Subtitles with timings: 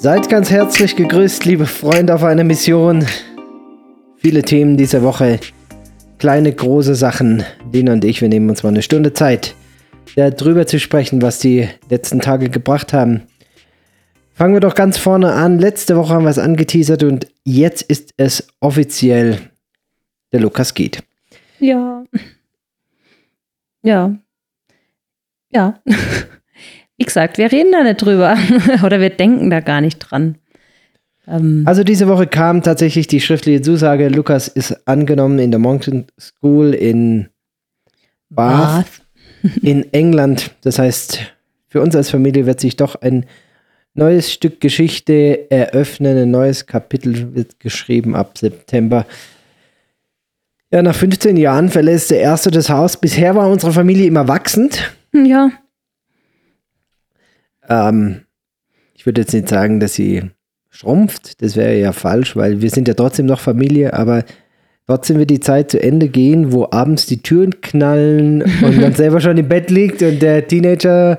[0.00, 3.04] Seid ganz herzlich gegrüßt, liebe Freunde auf einer Mission.
[4.16, 5.40] Viele Themen diese Woche.
[6.18, 7.42] Kleine, große Sachen.
[7.72, 9.56] Lina und ich, wir nehmen uns mal eine Stunde Zeit,
[10.14, 13.22] darüber zu sprechen, was die letzten Tage gebracht haben.
[14.34, 15.58] Fangen wir doch ganz vorne an.
[15.58, 19.50] Letzte Woche haben wir es angeteasert und jetzt ist es offiziell.
[20.32, 21.02] Der Lukas geht.
[21.58, 22.04] Ja.
[23.82, 24.16] Ja.
[25.50, 25.82] Ja.
[26.98, 28.36] Wie gesagt, wir reden da nicht drüber
[28.84, 30.36] oder wir denken da gar nicht dran.
[31.28, 36.06] Ähm also diese Woche kam tatsächlich die schriftliche Zusage, Lukas ist angenommen in der Mountain
[36.18, 37.28] School in
[38.28, 38.86] Bath,
[39.42, 39.56] Bath.
[39.62, 40.50] in England.
[40.62, 41.20] Das heißt,
[41.68, 43.26] für uns als Familie wird sich doch ein
[43.94, 49.06] neues Stück Geschichte eröffnen, ein neues Kapitel wird geschrieben ab September.
[50.72, 52.98] Ja, nach 15 Jahren verlässt der Erste das Haus.
[52.98, 54.92] Bisher war unsere Familie immer wachsend.
[55.12, 55.50] Ja.
[57.68, 58.22] Ähm,
[58.94, 60.22] ich würde jetzt nicht sagen, dass sie
[60.70, 64.24] schrumpft, das wäre ja falsch, weil wir sind ja trotzdem noch Familie, aber
[64.86, 69.20] trotzdem wird die Zeit zu Ende gehen, wo abends die Türen knallen und man selber
[69.20, 71.18] schon im Bett liegt und der Teenager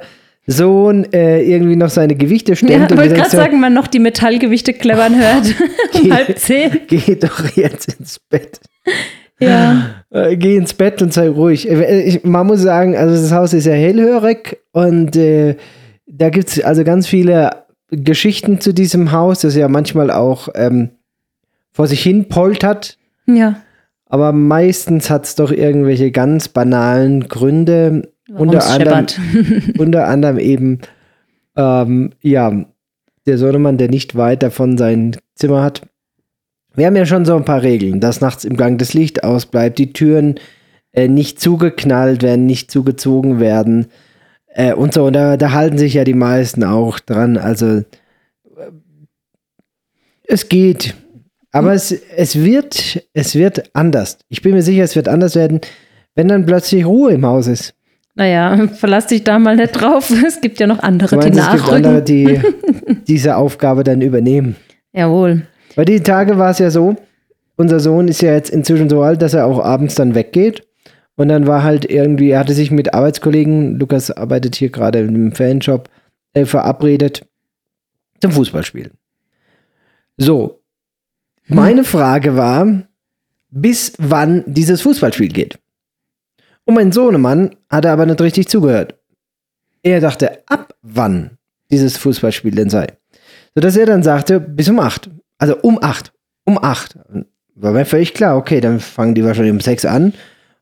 [0.50, 2.90] Sohn äh, irgendwie noch seine Gewichte stemmt.
[2.90, 5.54] Ja, wollte gerade sagen, man noch die Metallgewichte clebbern hört.
[5.94, 6.80] um halb zehn.
[6.88, 8.60] Geh doch jetzt ins Bett.
[9.40, 10.04] Ja.
[10.10, 11.70] Äh, geh ins Bett und sei ruhig.
[11.70, 15.56] Äh, ich, man muss sagen, also das Haus ist ja hellhörig und äh,
[16.10, 17.52] da gibt es also ganz viele
[17.92, 20.90] Geschichten zu diesem Haus, das ja manchmal auch ähm,
[21.72, 22.98] vor sich hin poltert.
[23.26, 23.62] Ja.
[24.06, 28.12] Aber meistens hat es doch irgendwelche ganz banalen Gründe.
[28.28, 29.06] unter anderem,
[29.78, 30.80] unter anderem eben,
[31.56, 32.66] ähm, ja,
[33.28, 35.88] der Sohnemann, der nicht weit davon sein Zimmer hat.
[36.74, 39.78] Wir haben ja schon so ein paar Regeln, dass nachts im Gang das Licht ausbleibt,
[39.78, 40.36] die Türen
[40.92, 43.88] äh, nicht zugeknallt werden, nicht zugezogen werden.
[44.54, 47.38] Äh, und so, und da, da, halten sich ja die meisten auch dran.
[47.38, 47.84] Also
[50.24, 50.96] es geht.
[51.52, 51.76] Aber hm.
[51.76, 54.20] es, es, wird, es wird anders.
[54.30, 55.62] Ich bin mir sicher, es wird anders werden,
[56.16, 57.74] wenn dann plötzlich Ruhe im Haus ist.
[58.16, 60.12] Naja, verlass dich da mal nicht drauf.
[60.28, 61.64] Es gibt ja noch andere, meinst, die nachrücken.
[61.64, 62.42] Es gibt andere, die
[63.08, 64.56] diese Aufgabe dann übernehmen.
[64.94, 65.44] Jawohl.
[65.76, 66.96] Weil die Tage war es ja so,
[67.56, 70.66] unser Sohn ist ja jetzt inzwischen so alt, dass er auch abends dann weggeht.
[71.20, 75.34] Und dann war halt irgendwie, er hatte sich mit Arbeitskollegen, Lukas arbeitet hier gerade im
[75.34, 75.90] Fanshop,
[76.32, 77.28] äh, verabredet
[78.22, 78.92] zum Fußballspielen.
[80.16, 80.62] So,
[81.48, 81.58] hm.
[81.58, 82.84] meine Frage war,
[83.50, 85.60] bis wann dieses Fußballspiel geht.
[86.64, 88.98] Und mein Sohnemann hatte aber nicht richtig zugehört.
[89.84, 91.32] Er dachte, ab wann
[91.70, 92.88] dieses Fußballspiel denn sei.
[93.56, 95.10] Sodass er dann sagte, bis um acht.
[95.38, 96.14] Also um acht.
[96.46, 96.98] Um acht.
[97.56, 100.14] War mir völlig klar, okay, dann fangen die wahrscheinlich um sechs an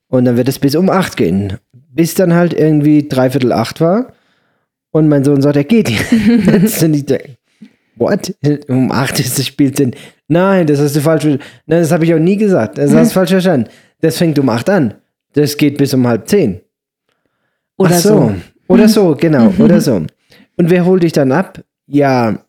[0.10, 1.58] und dann wird es bis um acht gehen.
[1.72, 4.14] Bis dann halt irgendwie dreiviertel acht war.
[4.92, 6.84] Und mein Sohn sagt, er geht jetzt.
[6.84, 7.38] und ich denke,
[7.96, 8.34] what?
[8.68, 9.94] Um acht ist das Spiel denn?
[10.28, 11.26] Nein, das hast du falsch.
[11.26, 12.78] Nein, das habe ich auch nie gesagt.
[12.78, 13.70] Das hast du falsch verstanden.
[14.02, 14.96] Das fängt um acht an.
[15.34, 16.62] Das geht bis um halb zehn.
[17.78, 18.10] Oder Ach so.
[18.10, 18.36] so.
[18.68, 19.54] Oder so, genau.
[19.60, 19.96] Oder so.
[19.96, 21.64] Und wer holt dich dann ab?
[21.86, 22.40] Ja,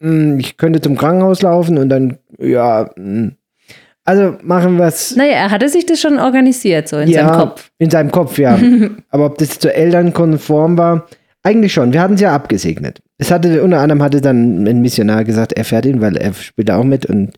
[0.00, 3.36] hm, ich könnte zum Krankenhaus laufen und dann, ja, hm,
[4.06, 5.16] also machen wir es.
[5.16, 7.70] Naja, er hatte sich das schon organisiert, so in ja, seinem Kopf.
[7.78, 8.58] In seinem Kopf, ja.
[9.10, 11.06] Aber ob das zu Eltern konform war,
[11.42, 11.92] eigentlich schon.
[11.92, 13.02] Wir hatten es ja abgesegnet.
[13.18, 16.70] Es hatte, unter anderem hatte dann ein Missionar gesagt, er fährt ihn, weil er spielt
[16.70, 17.32] auch mit und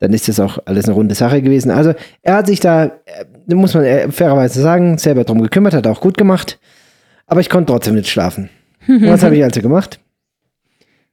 [0.00, 1.70] dann ist das auch alles eine runde Sache gewesen.
[1.70, 6.00] Also er hat sich da, äh, muss man fairerweise sagen, selber drum gekümmert, hat auch
[6.00, 6.58] gut gemacht.
[7.26, 8.48] Aber ich konnte trotzdem nicht schlafen.
[8.86, 10.00] Was habe ich also gemacht?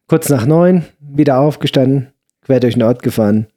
[0.08, 2.08] Kurz nach neun, wieder aufgestanden,
[2.42, 3.48] quer durch den Ort gefahren,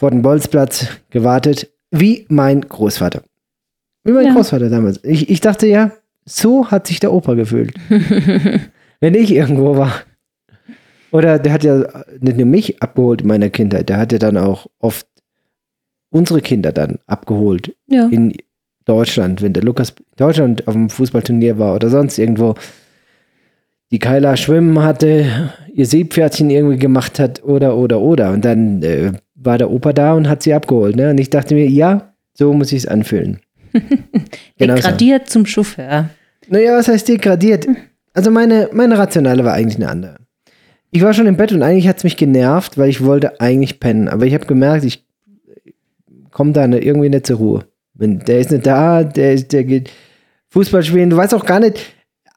[0.00, 3.22] vor dem Bolzplatz gewartet, wie mein Großvater.
[4.02, 4.32] Wie mein ja.
[4.32, 4.98] Großvater damals.
[5.04, 5.92] Ich, ich dachte ja,
[6.24, 7.74] so hat sich der Opa gefühlt.
[9.00, 9.92] Wenn ich irgendwo war.
[11.12, 11.84] Oder der hat ja
[12.18, 15.06] nicht nur mich abgeholt in meiner Kindheit, der hat ja dann auch oft
[16.08, 18.08] unsere Kinder dann abgeholt ja.
[18.08, 18.32] in
[18.86, 22.54] Deutschland, wenn der Lukas in Deutschland auf dem Fußballturnier war oder sonst irgendwo
[23.90, 29.12] die Keiler schwimmen hatte, ihr Seepferdchen irgendwie gemacht hat oder oder oder und dann äh,
[29.42, 30.96] war der Opa da und hat sie abgeholt.
[30.96, 31.10] Ne?
[31.10, 33.40] Und ich dachte mir, ja, so muss ich es anfühlen.
[34.58, 35.32] genau degradiert so.
[35.34, 36.10] zum Chauffeur.
[36.48, 37.66] Naja, was heißt degradiert?
[38.12, 40.16] Also meine, meine Rationale war eigentlich eine andere.
[40.90, 43.78] Ich war schon im Bett und eigentlich hat es mich genervt, weil ich wollte eigentlich
[43.78, 44.08] pennen.
[44.08, 45.06] Aber ich habe gemerkt, ich
[46.32, 47.64] komme da irgendwie nicht zur Ruhe.
[47.94, 49.90] Wenn, der ist nicht da, der, der geht
[50.48, 51.10] Fußball spielen.
[51.10, 51.78] Du weißt auch gar nicht,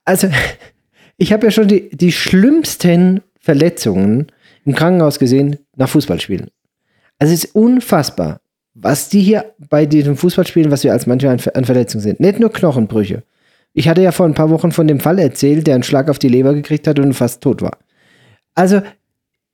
[0.05, 0.27] also
[1.17, 4.27] ich habe ja schon die, die schlimmsten Verletzungen
[4.65, 6.49] im Krankenhaus gesehen nach Fußballspielen.
[7.23, 8.41] Also es ist unfassbar,
[8.73, 12.19] was die hier bei diesem Fußballspielen, was wir als manchmal an Verletzungen sind.
[12.19, 13.23] Nicht nur Knochenbrüche.
[13.71, 16.19] Ich hatte ja vor ein paar Wochen von dem Fall erzählt, der einen Schlag auf
[16.19, 17.77] die Leber gekriegt hat und fast tot war.
[18.55, 18.81] Also,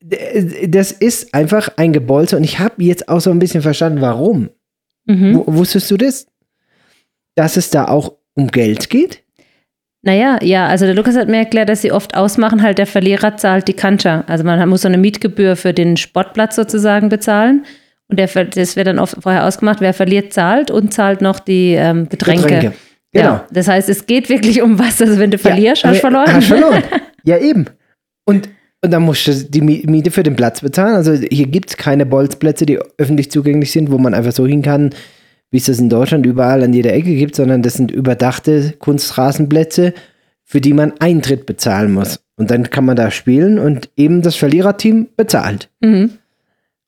[0.01, 4.49] das ist einfach ein Gebolze und ich habe jetzt auch so ein bisschen verstanden, warum.
[5.05, 5.43] Mhm.
[5.45, 6.25] Wusstest du das?
[7.35, 9.21] Dass es da auch um Geld geht?
[10.01, 13.35] Naja, ja, also der Lukas hat mir erklärt, dass sie oft ausmachen, halt der Verlierer
[13.35, 14.23] zahlt die Kancha.
[14.27, 17.65] Also man muss so eine Mietgebühr für den Sportplatz sozusagen bezahlen.
[18.07, 21.73] Und der, das wird dann oft vorher ausgemacht, wer verliert, zahlt und zahlt noch die
[21.73, 22.43] ähm, Getränke.
[22.43, 22.73] Getränke.
[23.11, 23.25] Genau.
[23.25, 25.01] Ja, das heißt, es geht wirklich um was.
[25.01, 26.33] Also wenn du verlierst, Ja, hast du verloren.
[26.33, 26.83] Hast verloren.
[27.23, 27.65] ja, eben.
[28.25, 28.49] Und,
[28.83, 30.95] und dann musst du die Mi- Miete für den Platz bezahlen.
[30.95, 34.61] Also hier gibt es keine Bolzplätze, die öffentlich zugänglich sind, wo man einfach so hin
[34.61, 34.91] kann,
[35.51, 39.93] wie es das in Deutschland überall an jeder Ecke gibt, sondern das sind überdachte Kunstrasenplätze,
[40.43, 42.19] für die man Eintritt bezahlen muss.
[42.35, 45.69] Und dann kann man da spielen und eben das Verliererteam bezahlt.
[45.81, 46.11] Mhm.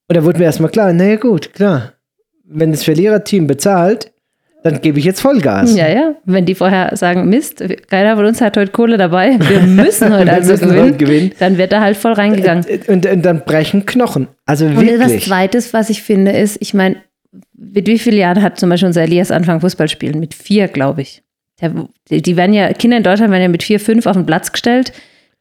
[0.08, 1.94] Und da wurde mir erstmal klar, naja gut, klar.
[2.44, 4.12] Wenn das Verliererteam bezahlt,
[4.64, 5.76] dann gebe ich jetzt Vollgas.
[5.76, 6.16] Ja, ja.
[6.26, 10.26] Wenn die vorher sagen, Mist, keiner von uns hat heute Kohle dabei, wir müssen heute
[10.26, 11.32] Wir also müssen gewinnen, heute gewinnen.
[11.40, 12.66] dann wird da halt voll reingegangen.
[12.88, 14.28] Und, und dann brechen Knochen.
[14.46, 15.26] Also Und was wirklich.
[15.26, 16.98] Zweites, was ich finde, ist, ich meine,
[17.54, 20.20] mit wie vielen Jahren hat zum Beispiel unser Elias angefangen Fußball spielen?
[20.20, 21.24] Mit vier, glaube ich.
[22.10, 24.52] Die, die werden ja, Kinder in Deutschland werden ja mit vier, fünf auf den Platz
[24.52, 24.94] gestellt.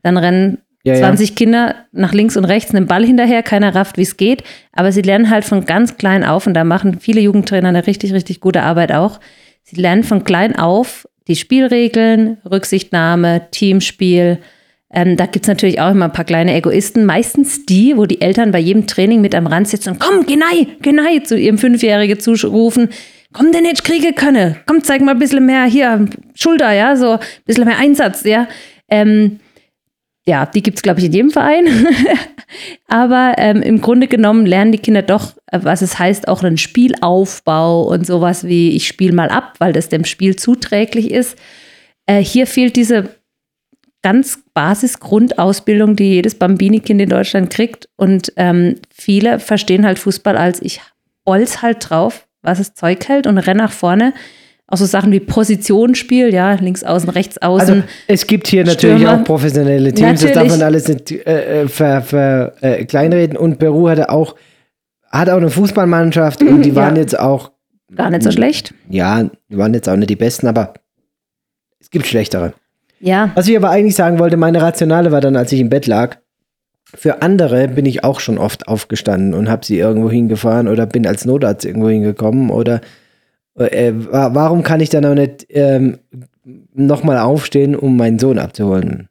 [0.03, 1.01] Dann rennen Ja, ja.
[1.01, 4.45] 20 Kinder nach links und rechts einem Ball hinterher, keiner rafft, wie es geht.
[4.73, 8.13] Aber sie lernen halt von ganz klein auf und da machen viele Jugendtrainer eine richtig,
[8.13, 9.21] richtig gute Arbeit auch.
[9.63, 14.39] Sie lernen von klein auf die Spielregeln, Rücksichtnahme, Teamspiel.
[14.93, 17.07] Ähm, da gibt es natürlich auch immer ein paar kleine Egoisten.
[17.07, 20.37] Meistens die, wo die Eltern bei jedem Training mit am Rand sitzen und komm, geh
[20.37, 22.89] nein, zu ihrem Fünfjährigen zurufen.
[23.33, 24.57] Komm, denn jetzt kriege können.
[24.67, 28.49] Komm, zeig mal ein bisschen mehr hier, Schulter, ja, so ein bisschen mehr Einsatz, ja.
[28.89, 29.39] Ähm,
[30.27, 31.67] ja, die gibt es, glaube ich, in jedem Verein.
[32.89, 36.59] Aber ähm, im Grunde genommen lernen die Kinder doch, äh, was es heißt, auch einen
[36.59, 41.39] Spielaufbau und sowas wie ich spiele mal ab, weil das dem Spiel zuträglich ist.
[42.07, 43.11] Äh, hier fehlt diese
[44.03, 47.89] ganz Basis-Grundausbildung, die jedes Bambini-Kind in Deutschland kriegt.
[47.97, 50.81] Und ähm, viele verstehen halt Fußball als ich
[51.25, 54.15] bolz halt drauf, was das Zeug hält und renn nach vorne.
[54.67, 57.83] Auch so Sachen wie Positionsspiel, ja, links außen, rechts außen.
[57.83, 59.21] Also es gibt hier natürlich Stürmer.
[59.21, 60.51] auch professionelle Teams, das darf Natürlich.
[60.53, 63.37] man alles nicht äh, äh, ver, ver, äh, kleinreden.
[63.37, 64.37] Und Peru hatte auch,
[65.11, 66.75] hat auch eine Fußballmannschaft und die ja.
[66.77, 67.51] waren jetzt auch,
[67.93, 68.73] Gar nicht so schlecht.
[68.89, 70.75] ja, die waren jetzt auch nicht die Besten, aber
[71.81, 72.55] es gibt schlechtere.
[73.01, 75.87] Ja, Was ich aber eigentlich sagen wollte, meine Rationale war dann, als ich im Bett
[75.87, 76.17] lag,
[76.95, 81.07] für andere bin ich auch schon oft aufgestanden und habe sie irgendwo hingefahren oder bin
[81.07, 82.81] als Notarzt irgendwo hingekommen oder
[83.57, 85.99] äh, wa- warum kann ich dann auch nicht ähm,
[86.75, 89.09] nochmal aufstehen, um meinen Sohn abzuholen?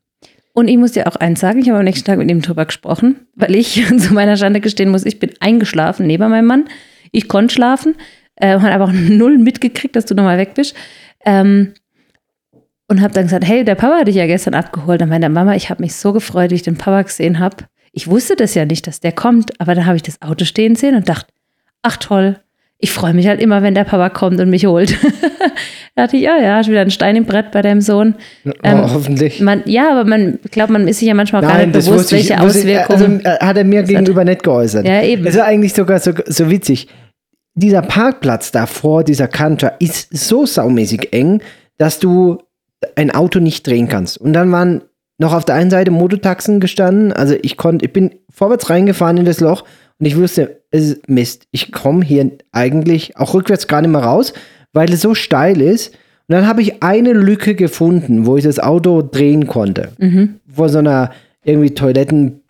[0.54, 2.66] Und ich muss dir auch eins sagen, ich habe am nächsten Tag mit ihm drüber
[2.66, 6.66] gesprochen, weil ich zu meiner Schande gestehen muss, ich bin eingeschlafen neben meinem Mann.
[7.12, 7.96] Ich konnte schlafen,
[8.36, 10.76] äh, habe aber auch null mitgekriegt, dass du nochmal weg bist.
[11.26, 11.74] Ähm,
[12.90, 15.00] und habe dann gesagt, hey, der Papa hat dich ja gestern abgeholt.
[15.00, 17.58] Dann meinte Mama, ich habe mich so gefreut, wie ich den Papa gesehen habe.
[17.92, 20.76] Ich wusste das ja nicht, dass der kommt, aber dann habe ich das Auto stehen
[20.76, 21.28] sehen und dachte,
[21.82, 22.40] ach toll,
[22.80, 24.92] ich freue mich halt immer, wenn der Papa kommt und mich holt.
[25.96, 28.16] da dachte ich, ja, ja, hast wieder ein Stein im Brett bei deinem Sohn.
[28.64, 29.40] Ähm, oh, hoffentlich.
[29.42, 32.34] Man, ja, aber man ich glaube, man ist sich ja manchmal gar nicht bewusst, welche
[32.34, 33.26] ich- Auswirkungen.
[33.26, 34.88] Also, äh, hat er mir gegenüber nicht geäußert.
[34.88, 35.28] Ja, eben.
[35.28, 36.88] Es war eigentlich sogar so, so witzig.
[37.54, 41.42] Dieser Parkplatz da vor dieser Kante ist so saumäßig eng,
[41.78, 42.38] dass du
[42.96, 44.18] ein Auto nicht drehen kannst.
[44.18, 44.82] Und dann waren
[45.18, 47.12] noch auf der einen Seite Mototaxen gestanden.
[47.12, 49.64] Also ich konnte, ich bin vorwärts reingefahren in das Loch
[50.00, 51.48] und ich wusste, es ist Mist.
[51.52, 54.34] Ich komme hier eigentlich auch rückwärts gar nicht mehr raus,
[54.72, 55.90] weil es so steil ist.
[56.28, 59.90] Und dann habe ich eine Lücke gefunden, wo ich das Auto drehen konnte.
[60.54, 61.12] Vor so einer
[61.44, 62.42] irgendwie Toiletten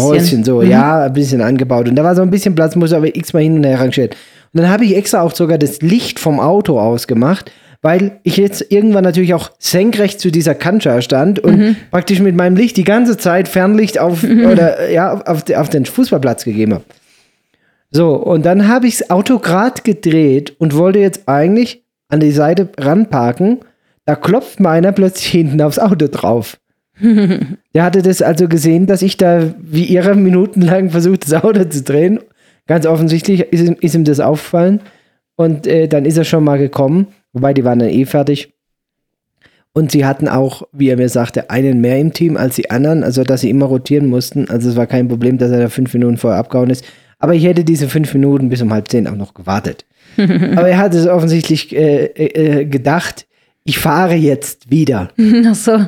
[0.00, 0.70] Häuschen, so, Mhm.
[0.70, 1.88] ja, ein bisschen angebaut.
[1.88, 4.10] Und da war so ein bisschen Platz, muss aber x-mal hin und her rangieren.
[4.52, 8.70] Und dann habe ich extra auch sogar das Licht vom Auto ausgemacht, weil ich jetzt
[8.72, 11.76] irgendwann natürlich auch senkrecht zu dieser Kancha stand und Mhm.
[11.90, 16.44] praktisch mit meinem Licht die ganze Zeit Fernlicht auf, oder, ja, auf, auf den Fußballplatz
[16.44, 16.84] gegeben habe.
[17.90, 22.32] So, und dann habe ich das Auto gerade gedreht und wollte jetzt eigentlich an die
[22.32, 23.58] Seite ranparken.
[24.04, 26.58] Da klopft meiner plötzlich hinten aufs Auto drauf.
[27.00, 31.82] Der hatte das also gesehen, dass ich da wie ihre minutenlang versucht, das Auto zu
[31.82, 32.20] drehen.
[32.66, 34.80] Ganz offensichtlich ist ihm, ist ihm das aufgefallen.
[35.36, 37.08] Und äh, dann ist er schon mal gekommen.
[37.36, 38.54] Wobei, die waren dann eh fertig.
[39.74, 43.04] Und sie hatten auch, wie er mir sagte, einen mehr im Team als die anderen.
[43.04, 44.48] Also, dass sie immer rotieren mussten.
[44.48, 46.82] Also, es war kein Problem, dass er da fünf Minuten vorher abgehauen ist.
[47.18, 49.84] Aber ich hätte diese fünf Minuten bis um halb zehn auch noch gewartet.
[50.16, 53.26] Aber er hat es offensichtlich äh, äh, gedacht,
[53.64, 55.10] ich fahre jetzt wieder.
[55.46, 55.78] Ach so.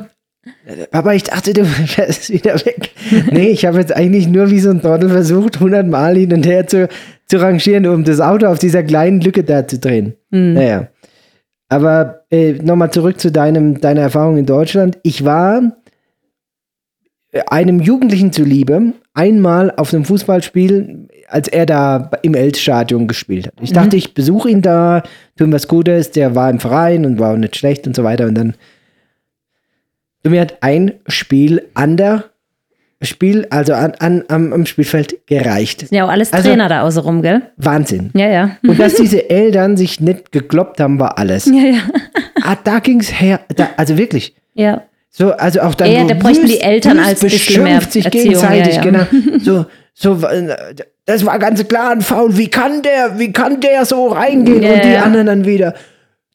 [0.91, 2.91] Aber ich dachte, du fährst wieder weg.
[3.31, 6.67] nee, ich habe jetzt eigentlich nur wie so ein Trottel versucht, hundertmal hin und her
[6.67, 6.89] zu,
[7.25, 10.13] zu rangieren, um das Auto auf dieser kleinen Lücke da zu drehen.
[10.29, 10.89] Naja.
[11.69, 14.97] Aber äh, nochmal zurück zu deinem, deiner Erfahrung in Deutschland.
[15.03, 15.61] Ich war
[17.47, 23.53] einem Jugendlichen zuliebe einmal auf einem Fußballspiel, als er da im Elstadion gespielt hat.
[23.61, 25.03] Ich dachte, ich besuche ihn da,
[25.37, 28.03] tue ihm was Gutes, der war im Verein und war auch nicht schlecht und so
[28.03, 28.25] weiter.
[28.25, 28.55] Und dann
[30.23, 32.25] mir hat ein Spiel an der
[33.01, 35.79] Spiel, also an, an, am, am Spielfeld gereicht.
[35.79, 37.43] Sind ja auch alles Also- Trainer da außenrum, gell?
[37.55, 38.11] Wahnsinn.
[38.13, 38.51] Ja, ja.
[38.61, 41.45] Und dass diese Eltern sich nicht gekloppt haben, war alles.
[41.45, 41.79] Ja, ja.
[42.43, 43.39] Ah, da ging's her.
[43.55, 44.35] Da, also wirklich.
[44.53, 44.83] Ja.
[45.09, 48.75] So, also auch dann so da bräuchten die Eltern als bisschen mehr sich Erziehung, gegenseitig,
[48.75, 49.07] ja, ja.
[49.07, 49.39] genau.
[49.39, 50.19] So, so,
[51.05, 52.37] das war ganz klar ein Foul.
[52.37, 54.61] Wie kann der, wie kann der so reingehen?
[54.61, 55.03] Ja, und die ja.
[55.03, 55.73] anderen dann wieder.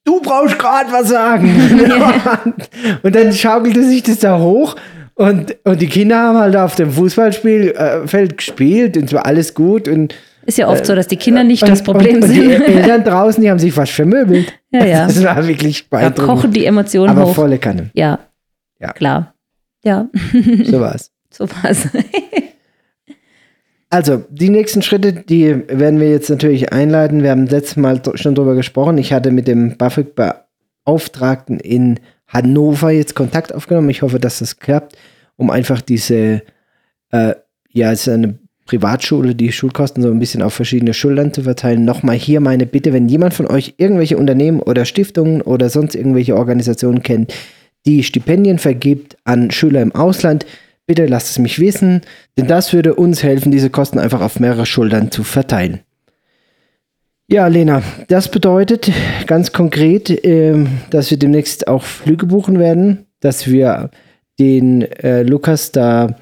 [0.05, 1.49] Du brauchst gerade was sagen.
[3.03, 4.77] und dann schaukelte sich das da hoch.
[5.17, 9.55] Und, und die Kinder haben halt auf dem Fußballspielfeld äh, gespielt und es war alles
[9.55, 9.87] gut.
[9.89, 12.41] Und, Ist ja oft so, dass die Kinder nicht und, das Problem und, und die
[12.41, 12.63] sind.
[12.63, 14.53] Eltern draußen, die haben sich fast vermöbelt.
[14.73, 15.07] Ja, ja.
[15.07, 16.27] Das war wirklich Da beeindruckend.
[16.29, 17.35] kochen die Emotionen aber hoch.
[17.35, 17.91] volle Kanne.
[17.95, 18.19] Ja.
[18.81, 18.93] Ja.
[18.93, 19.35] Klar.
[19.85, 20.09] Ja,
[20.65, 21.11] So war's.
[21.31, 21.89] so war's.
[23.91, 27.23] Also, die nächsten Schritte, die werden wir jetzt natürlich einleiten.
[27.23, 28.99] Wir haben letztes Mal schon drüber gesprochen.
[28.99, 33.91] Ich hatte mit dem BAföG-Beauftragten in Hannover jetzt Kontakt aufgenommen.
[33.91, 34.97] Ich hoffe, dass das klappt,
[35.37, 36.43] um einfach diese,
[37.11, 37.35] äh,
[37.71, 41.85] ja, es ist eine Privatschule, die Schulkosten so ein bisschen auf verschiedene Schultern zu verteilen.
[41.85, 46.37] Nochmal hier meine Bitte, wenn jemand von euch irgendwelche Unternehmen oder Stiftungen oder sonst irgendwelche
[46.37, 47.35] Organisationen kennt,
[47.85, 50.47] die Stipendien vergibt an Schüler im Ausland,
[50.87, 52.01] bitte lasst es mich wissen,
[52.39, 55.81] denn das würde uns helfen, diese Kosten einfach auf mehrere Schultern zu verteilen.
[57.27, 58.93] Ja, Lena, das bedeutet
[59.27, 63.91] ganz konkret, ähm, dass wir demnächst auch Flüge buchen werden, dass wir
[64.39, 66.17] den äh, Lukas da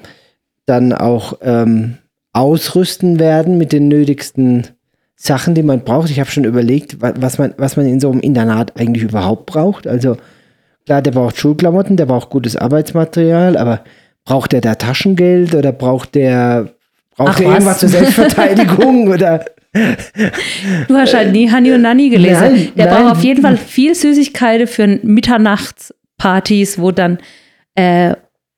[0.65, 1.97] dann auch ähm,
[2.31, 4.67] ausrüsten werden mit den nötigsten
[5.15, 6.09] Sachen, die man braucht.
[6.09, 9.45] Ich habe schon überlegt, wa- was man, was man in so einem Internat eigentlich überhaupt
[9.45, 9.87] braucht.
[9.87, 10.15] Also
[10.85, 13.83] klar, der braucht Schulklamotten, der braucht gutes Arbeitsmaterial, aber
[14.23, 16.69] braucht der da Taschengeld oder braucht der
[17.15, 17.41] braucht Ach, was?
[17.41, 19.45] irgendwas zur Selbstverteidigung oder
[20.87, 22.41] Du hast halt nie Hani und Nani gelesen.
[22.53, 22.95] Nein, Der nein.
[23.03, 27.17] braucht auf jeden Fall viel Süßigkeiten für Mitternachtspartys, wo dann
[27.75, 28.13] äh,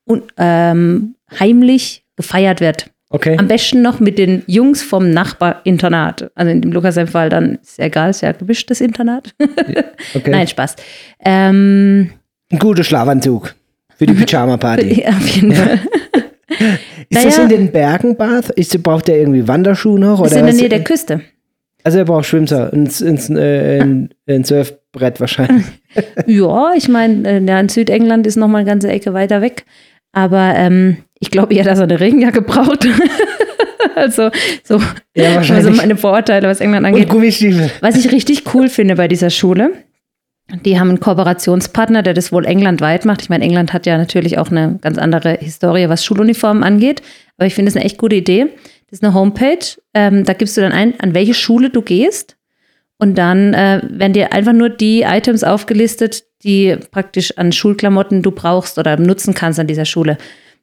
[0.06, 2.90] un, ähm, heimlich gefeiert wird.
[3.10, 3.38] okay.
[3.40, 6.32] Am besten noch mit den Jungs vom Nachbarinternat.
[6.36, 9.34] Also in dem Lukas Fall dann ist ja egal, ist ja gemischtes Internat.
[10.16, 10.30] okay.
[10.32, 10.76] Nein, Spaß.
[11.24, 12.12] Ähm,
[12.52, 13.56] Ein guter Schlafanzug
[13.98, 15.02] für die Pyjama-Party.
[15.04, 15.80] ja, auf jeden Fall.
[17.10, 17.44] Ist das Naja.
[17.44, 18.50] in den Bergen, Bath?
[18.52, 20.24] Ist, braucht der irgendwie Wanderschuhe noch?
[20.24, 20.56] Ist Oder in der?
[20.56, 21.22] Nähe der Küste.
[21.84, 25.66] Also er braucht Schwimmser, ein, ein, äh, ein, ein Surfbrett wahrscheinlich.
[26.26, 29.64] Ja, ich meine, äh, ja, in Südengland ist noch mal eine ganze Ecke weiter weg.
[30.12, 32.86] Aber ähm, ich glaube eher, dass er eine Regenjacke braucht.
[33.96, 34.30] also
[34.64, 34.82] so
[35.16, 37.08] Ja, also meine Vorurteile, was England Und angeht.
[37.10, 37.72] Gummistiefel.
[37.80, 39.72] Was ich richtig cool finde bei dieser Schule,
[40.48, 43.22] die haben einen Kooperationspartner, der das wohl englandweit macht.
[43.22, 47.02] Ich meine, England hat ja natürlich auch eine ganz andere Historie, was Schuluniformen angeht.
[47.38, 48.48] Aber ich finde es eine echt gute Idee.
[48.90, 49.66] Das ist eine Homepage.
[49.94, 52.38] Ähm, da gibst du dann ein, an welche Schule du gehst.
[52.98, 58.32] Und dann äh, werden dir einfach nur die Items aufgelistet, die praktisch an Schulklamotten du
[58.32, 60.18] brauchst oder nutzen kannst an dieser Schule.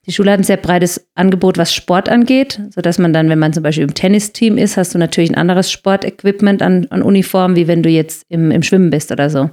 [0.07, 3.53] Die Schule hat ein sehr breites Angebot, was Sport angeht, sodass man dann, wenn man
[3.53, 7.69] zum Beispiel im Tennisteam ist, hast du natürlich ein anderes Sportequipment an, an Uniformen, wie
[7.69, 9.51] wenn du jetzt im, im Schwimmen bist oder so.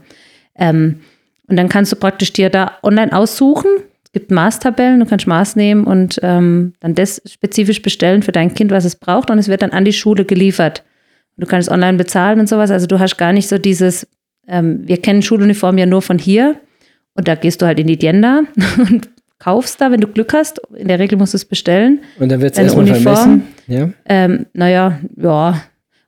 [0.56, 1.02] Ähm,
[1.48, 3.70] und dann kannst du praktisch dir da online aussuchen.
[4.04, 8.54] Es gibt Maßtabellen, du kannst Maß nehmen und ähm, dann das spezifisch bestellen für dein
[8.56, 9.30] Kind, was es braucht.
[9.30, 10.84] Und es wird dann an die Schule geliefert.
[11.38, 12.72] Du kannst online bezahlen und sowas.
[12.72, 14.08] Also du hast gar nicht so dieses,
[14.48, 16.60] ähm, wir kennen Schuluniform ja nur von hier.
[17.14, 18.42] Und da gehst du halt in die Dienda
[18.78, 20.62] und kaufst da, wenn du Glück hast.
[20.76, 22.02] In der Regel musst du es bestellen.
[22.20, 23.16] Und dann wird es erstmal Uniform.
[23.16, 23.48] vermessen.
[23.68, 23.90] Ja.
[24.06, 25.62] Ähm, naja, ja.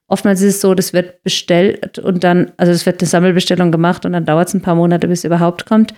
[0.07, 4.05] Oftmals ist es so, das wird bestellt und dann, also es wird eine Sammelbestellung gemacht
[4.05, 5.93] und dann dauert es ein paar Monate, bis es überhaupt kommt.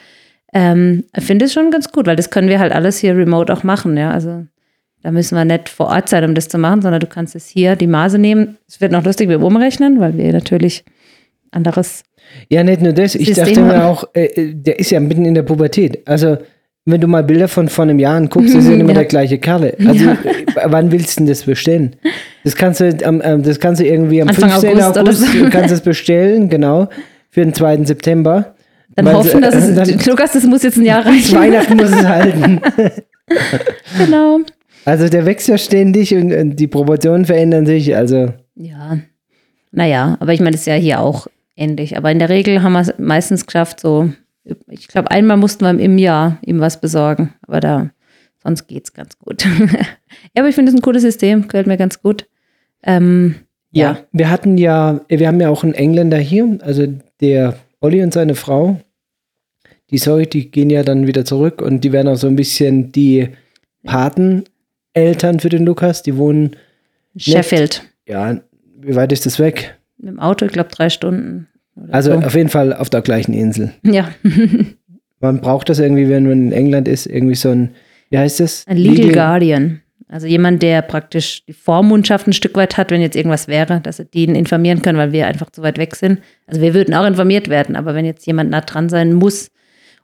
[0.54, 3.52] Ähm, ich finde es schon ganz gut, weil das können wir halt alles hier remote
[3.52, 4.12] auch machen, ja.
[4.12, 4.46] Also
[5.02, 7.48] da müssen wir nicht vor Ort sein, um das zu machen, sondern du kannst es
[7.48, 8.58] hier die Maße nehmen.
[8.68, 10.86] Es wird noch lustig dem Umrechnen, weil wir natürlich
[11.52, 12.04] anderes.
[12.50, 13.16] ja, nicht nur das.
[13.16, 16.08] Ich System dachte mir auch, äh, äh, der ist ja mitten in der Pubertät.
[16.08, 16.38] Also,
[16.86, 18.96] wenn du mal Bilder von vor einem Jahr anguckst, ist ja immer Ja.
[18.96, 19.76] der gleiche Kerle.
[19.86, 20.16] Also, äh,
[20.66, 21.96] wann willst du denn das bestellen?
[22.44, 24.70] Das kannst du, ähm, das kannst du irgendwie am Anfang 15.
[24.82, 25.44] August August, so.
[25.46, 26.90] du kannst es bestellen, genau,
[27.30, 27.86] für den 2.
[27.86, 28.56] September.
[28.96, 29.76] Dann Weil, hoffen, dass äh, es.
[29.76, 31.36] dann- Lukas, das muss jetzt ein Jahr reichen.
[31.40, 32.60] Weihnachten muss es halten.
[33.98, 34.40] genau.
[34.86, 37.96] Also der wächst ja ständig und, und die Proportionen verändern sich.
[37.96, 38.98] Also Ja,
[39.72, 41.98] naja, aber ich meine, das ist ja hier auch ähnlich.
[41.98, 44.10] Aber in der Regel haben wir es meistens geschafft, so,
[44.70, 47.90] ich glaube, einmal mussten wir im Jahr ihm was besorgen, aber da,
[48.42, 49.46] sonst geht es ganz gut.
[50.36, 52.28] ja, aber ich finde es ein cooles System, gefällt mir ganz gut.
[52.84, 53.36] Ähm,
[53.72, 54.00] ja.
[54.12, 56.86] wir hatten ja, wir haben ja auch einen Engländer hier, also
[57.22, 58.80] der Olli und seine Frau.
[59.90, 62.92] Die Zoe, die gehen ja dann wieder zurück und die werden auch so ein bisschen
[62.92, 63.30] die
[63.84, 66.56] Pateneltern für den Lukas, die wohnen,
[67.16, 67.84] Sheffield.
[68.08, 68.42] ja,
[68.78, 69.78] wie weit ist das weg?
[69.98, 71.48] Mit dem Auto, ich glaube, drei Stunden.
[71.90, 72.18] Also so.
[72.20, 73.74] auf jeden Fall auf der gleichen Insel.
[73.84, 74.10] ja,
[75.24, 77.70] Man braucht das irgendwie, wenn man in England ist, irgendwie so ein,
[78.10, 78.66] wie heißt das?
[78.68, 79.80] ein Legal Guardian.
[80.10, 83.98] Also jemand, der praktisch die Vormundschaft ein Stück weit hat, wenn jetzt irgendwas wäre, dass
[83.98, 86.20] sie den informieren können, weil wir einfach zu weit weg sind.
[86.46, 89.50] Also wir würden auch informiert werden, aber wenn jetzt jemand nah dran sein muss,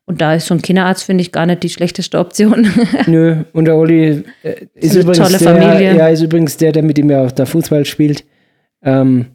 [0.06, 2.68] und da ist so ein Kinderarzt, finde ich, gar nicht die schlechteste Option.
[3.06, 5.96] Nö, und der Oli äh, ist, übrigens tolle der, Familie.
[5.96, 8.24] Ja, ist übrigens der, der mit ihm ja auch da Fußball spielt.
[8.82, 9.28] Ähm,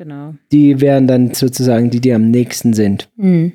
[0.00, 0.34] genau.
[0.50, 3.08] die wären dann sozusagen die, die am nächsten sind.
[3.16, 3.52] Mhm.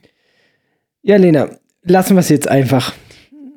[1.02, 1.50] Ja, Lena,
[1.84, 2.94] lassen wir es jetzt einfach.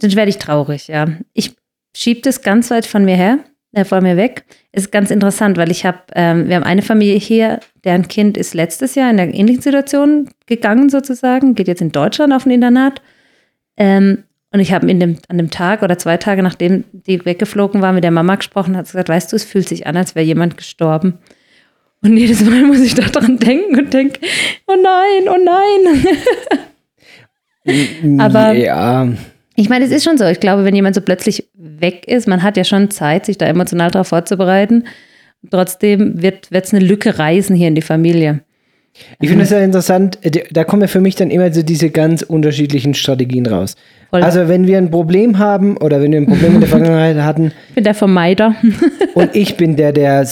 [0.00, 1.06] Dann werde ich traurig, ja.
[1.34, 1.54] Ich
[1.94, 3.40] schiebe das ganz weit von mir her,
[3.72, 4.44] äh, von mir weg.
[4.72, 8.38] Es ist ganz interessant, weil ich habe, ähm, wir haben eine Familie hier, deren Kind
[8.38, 12.50] ist letztes Jahr in einer ähnlichen Situation gegangen sozusagen, geht jetzt in Deutschland auf ein
[12.52, 13.02] Internat.
[13.76, 17.92] Ähm, und ich habe dem, an dem Tag oder zwei Tage, nachdem die weggeflogen war,
[17.92, 20.24] mit der Mama gesprochen, hat sie gesagt, weißt du, es fühlt sich an, als wäre
[20.24, 21.18] jemand gestorben.
[22.02, 24.20] Und jedes Mal muss ich daran denken und denke,
[24.68, 26.06] oh nein, oh nein.
[28.20, 29.08] Aber- Ja,
[29.56, 30.24] Ich meine, es ist schon so.
[30.26, 33.46] Ich glaube, wenn jemand so plötzlich weg ist, man hat ja schon Zeit, sich da
[33.46, 34.84] emotional darauf vorzubereiten.
[35.50, 38.40] Trotzdem wird es eine Lücke reißen hier in die Familie.
[39.20, 40.18] ich finde es ja interessant,
[40.52, 43.74] da kommen ja für mich dann immer so diese ganz unterschiedlichen Strategien raus.
[44.10, 44.22] Voll.
[44.22, 47.52] Also wenn wir ein Problem haben oder wenn wir ein Problem in der Vergangenheit hatten
[47.70, 48.54] Ich bin der Vermeider
[49.14, 50.26] und ich bin der, der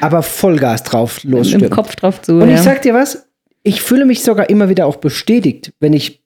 [0.00, 1.70] aber Vollgas drauf im losstürmt.
[1.70, 2.34] Kopf drauf zu.
[2.40, 2.56] Und ja.
[2.56, 3.28] ich sag dir was,
[3.62, 6.22] ich fühle mich sogar immer wieder auch bestätigt, wenn ich.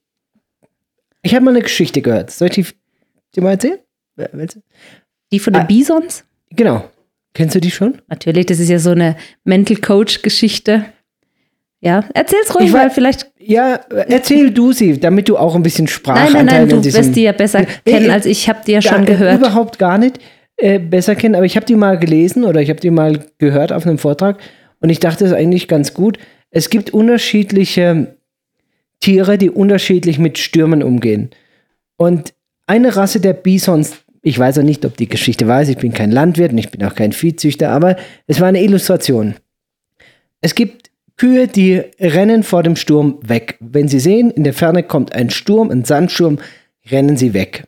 [1.23, 2.31] Ich habe mal eine Geschichte gehört.
[2.31, 2.66] Soll ich die
[3.37, 3.78] dir mal erzählen?
[4.16, 4.47] Du?
[5.33, 5.66] die von den Ah.
[5.66, 6.25] Bisons?
[6.50, 6.85] Genau.
[7.35, 8.02] Kennst du die schon?
[8.09, 10.85] Natürlich, das ist ja so eine Mental Coach-Geschichte.
[11.81, 13.33] Ja, erzähl's ruhig, Ich weil wei- vielleicht.
[13.38, 13.76] Ja,
[14.09, 17.00] erzähl du sie, damit du auch ein bisschen Nein, Sprachanteil nein, nein, du in diesem-
[17.04, 18.33] wirst die ja besser kennen als ich.
[18.42, 19.38] Ich habe die ja schon gehört.
[19.38, 20.19] Überhaupt gar nicht
[20.63, 23.73] äh, besser kennen, aber ich habe die mal gelesen oder ich habe die mal gehört
[23.73, 24.39] auf einem Vortrag
[24.79, 26.21] und ich dachte, ist eigentlich ganz gut.
[26.51, 28.15] Es gibt unterschiedliche
[29.01, 31.31] Tiere, die unterschiedlich mit Stürmen umgehen.
[31.97, 32.33] Und
[32.69, 36.13] eine Rasse der Bisons, ich weiß auch nicht, ob die Geschichte weiß, ich bin kein
[36.13, 37.97] Landwirt und ich bin auch kein Viehzüchter, aber
[38.29, 39.35] es war eine Illustration.
[40.43, 43.57] Es gibt Kühe, die rennen vor dem Sturm weg.
[43.59, 46.39] Wenn sie sehen, in der Ferne kommt ein Sturm, ein Sandsturm,
[46.89, 47.65] rennen sie weg.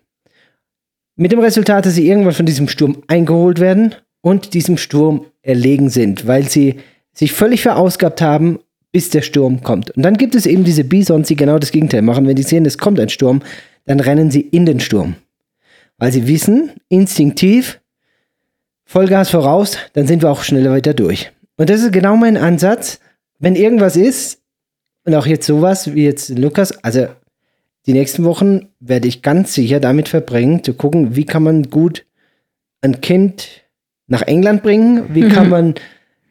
[1.16, 5.90] Mit dem Resultat, dass sie irgendwann von diesem Sturm eingeholt werden und diesem Sturm erlegen
[5.90, 6.77] sind, weil sie
[7.12, 8.59] sich völlig verausgabt haben,
[8.90, 9.90] bis der Sturm kommt.
[9.92, 12.27] Und dann gibt es eben diese Bisons, die genau das Gegenteil machen.
[12.27, 13.42] Wenn die sehen, es kommt ein Sturm,
[13.87, 15.16] dann rennen sie in den Sturm.
[15.98, 17.81] Weil sie wissen, instinktiv,
[18.85, 21.33] Vollgas voraus, dann sind wir auch schneller weiter durch.
[21.57, 23.00] Und das ist genau mein Ansatz.
[23.38, 24.40] Wenn irgendwas ist,
[25.05, 27.09] und auch jetzt sowas wie jetzt Lukas, also
[27.87, 32.05] die nächsten Wochen werde ich ganz sicher damit verbringen, zu gucken, wie kann man gut
[32.81, 33.49] ein Kind
[34.07, 35.75] nach England bringen, wie kann man,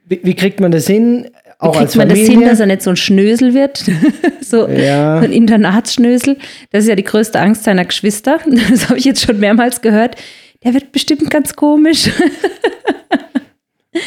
[0.07, 2.39] wie, wie kriegt man das hin, auch Wie als kriegt man das Familie.
[2.39, 3.83] hin, dass er nicht so ein Schnösel wird?
[4.41, 5.19] so, Ja.
[5.19, 6.37] ein Internatsschnösel.
[6.71, 8.39] Das ist ja die größte Angst seiner Geschwister.
[8.69, 10.15] Das habe ich jetzt schon mehrmals gehört.
[10.63, 12.09] Der wird bestimmt ganz komisch.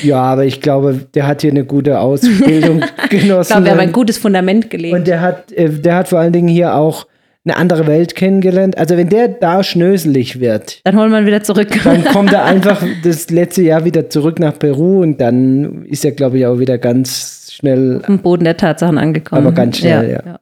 [0.02, 3.48] ja, aber ich glaube, der hat hier eine gute Ausbildung Ich genossen.
[3.52, 4.94] glaube, wir haben ein gutes Fundament gelegt.
[4.94, 7.06] und der hat, äh, der hat vor allen Dingen hier auch
[7.46, 8.76] eine andere Welt kennengelernt.
[8.76, 11.68] Also wenn der da schnöselig wird, Dann holen wir ihn wieder zurück.
[11.85, 16.11] dann kommt er einfach das letzte Jahr wieder zurück nach Peru und dann ist er,
[16.12, 19.46] glaube ich, auch wieder ganz schnell am Boden der Tatsachen angekommen.
[19.46, 20.22] Aber ganz schnell, ja.
[20.26, 20.40] ja.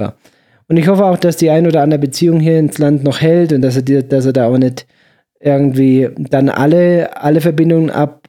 [0.00, 0.14] Ja.
[0.68, 3.52] Und ich hoffe auch, dass die ein oder andere Beziehung hier ins Land noch hält
[3.52, 4.86] und dass er, dir- dass er da auch nicht
[5.40, 8.22] irgendwie dann alle, alle Verbindungen ab,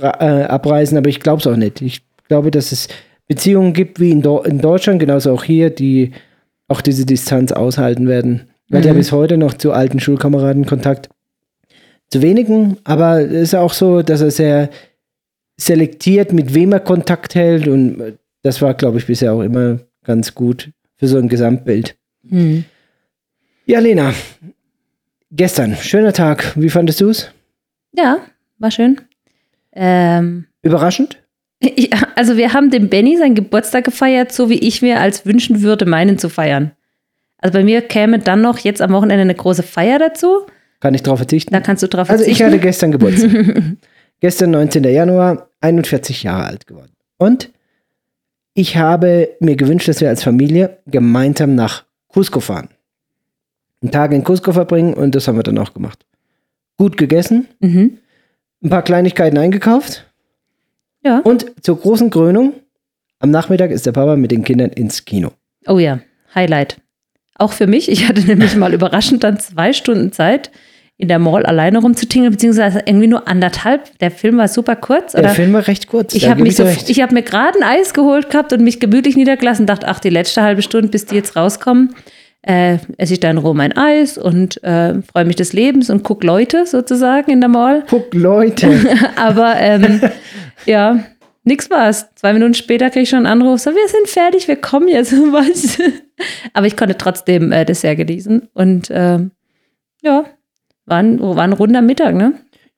[0.00, 0.06] äh,
[0.44, 0.96] abreißen.
[0.96, 1.82] Aber ich glaube es auch nicht.
[1.82, 2.88] Ich glaube, dass es
[3.28, 6.12] Beziehungen gibt wie in, Do in Deutschland, genauso auch hier, die
[6.72, 8.48] auch diese Distanz aushalten werden.
[8.66, 11.10] Ich hatte ja bis heute noch zu alten Schulkameraden Kontakt.
[12.10, 14.70] Zu wenigen, aber es ist auch so, dass er sehr
[15.58, 19.80] selektiert, mit wem er Kontakt hält und äh, das war, glaube ich, bisher auch immer
[20.02, 21.94] ganz gut für so ein Gesamtbild.
[22.28, 22.64] Hm.
[23.66, 24.14] Ja, Lena,
[25.30, 26.52] gestern, schöner Tag.
[26.56, 27.30] Wie fandest du es?
[27.92, 28.18] ja,
[28.58, 29.00] war schön.
[29.72, 31.21] Ähm, Überraschend?
[31.76, 35.62] Ja, also wir haben dem Benny seinen Geburtstag gefeiert, so wie ich mir als wünschen
[35.62, 36.72] würde, meinen zu feiern.
[37.38, 40.46] Also bei mir käme dann noch jetzt am Wochenende eine große Feier dazu.
[40.80, 41.52] Kann ich darauf verzichten?
[41.52, 42.52] Da kannst du drauf Also ich verzichten.
[42.52, 43.30] hatte gestern Geburtstag.
[44.20, 44.84] gestern, 19.
[44.84, 46.92] Januar, 41 Jahre alt geworden.
[47.18, 47.50] Und
[48.54, 52.68] ich habe mir gewünscht, dass wir als Familie gemeinsam nach Cusco fahren.
[53.80, 56.04] Einen Tag in Cusco verbringen und das haben wir dann auch gemacht.
[56.76, 57.98] Gut gegessen, mhm.
[58.62, 60.11] ein paar Kleinigkeiten eingekauft
[61.04, 61.18] Ja.
[61.18, 62.54] und zur großen Krönung,
[63.18, 65.32] am Nachmittag ist der Papa mit den Kindern ins Kino.
[65.66, 66.00] Oh ja,
[66.34, 66.78] Highlight.
[67.36, 67.90] Auch für mich.
[67.90, 70.50] Ich hatte nämlich mal überraschend dann zwei Stunden Zeit,
[70.98, 73.98] in der Mall alleine rumzutingeln, beziehungsweise irgendwie nur anderthalb.
[73.98, 75.12] Der Film war super kurz.
[75.12, 76.14] Der Oder Film war recht kurz.
[76.14, 79.66] ich habe so, ich habe mir gerade ein Eis geholt gehabt und mich gemütlich niedergelassen,
[79.66, 81.96] dachte, ach, die letzte halbe Stunde, bis die jetzt rauskommen,
[82.42, 86.22] äh, esse ich dann roh mein Eis und äh, freue mich des Lebens und guck
[86.22, 87.84] Leute sozusagen in der Mall.
[87.88, 88.68] Guck, Leute.
[89.16, 90.00] Aber ähm,
[90.66, 91.02] ja,
[91.44, 92.06] nix war's.
[92.14, 95.12] Zwei Minuten später krieg ich schon einen Anruf, so, wir sind fertig, wir kommen jetzt.
[95.32, 95.78] Was?
[96.52, 98.48] Aber ich konnte trotzdem äh, das sehr genießen.
[98.54, 99.30] Und ähm,
[100.02, 100.24] ja,
[100.86, 102.34] war ein, war ein runder Mittag, ne?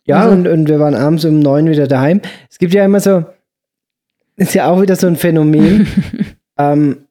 [0.07, 2.21] Ja, Also- und, und wir waren abends um neun wieder daheim.
[2.51, 3.25] Es gibt ja immer so,
[4.37, 5.87] ist ja auch wieder so ein Phänomen.
[6.59, 7.07] ähm,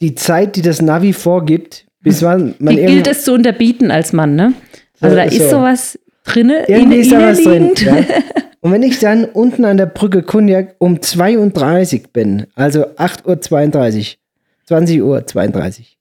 [0.00, 4.12] die Zeit, die das Navi vorgibt, bis man, man Die gilt es zu unterbieten als
[4.12, 4.54] Mann, ne?
[5.00, 5.56] Also da So- ist so.
[5.58, 7.72] sowas drinne, Irgendwie ist da was drin.
[7.76, 7.96] Ja?
[8.64, 14.16] Und wenn ich dann unten an der Brücke Cognac um 32 bin, also 8.32 Uhr,
[14.66, 15.98] 20 Uhr 32,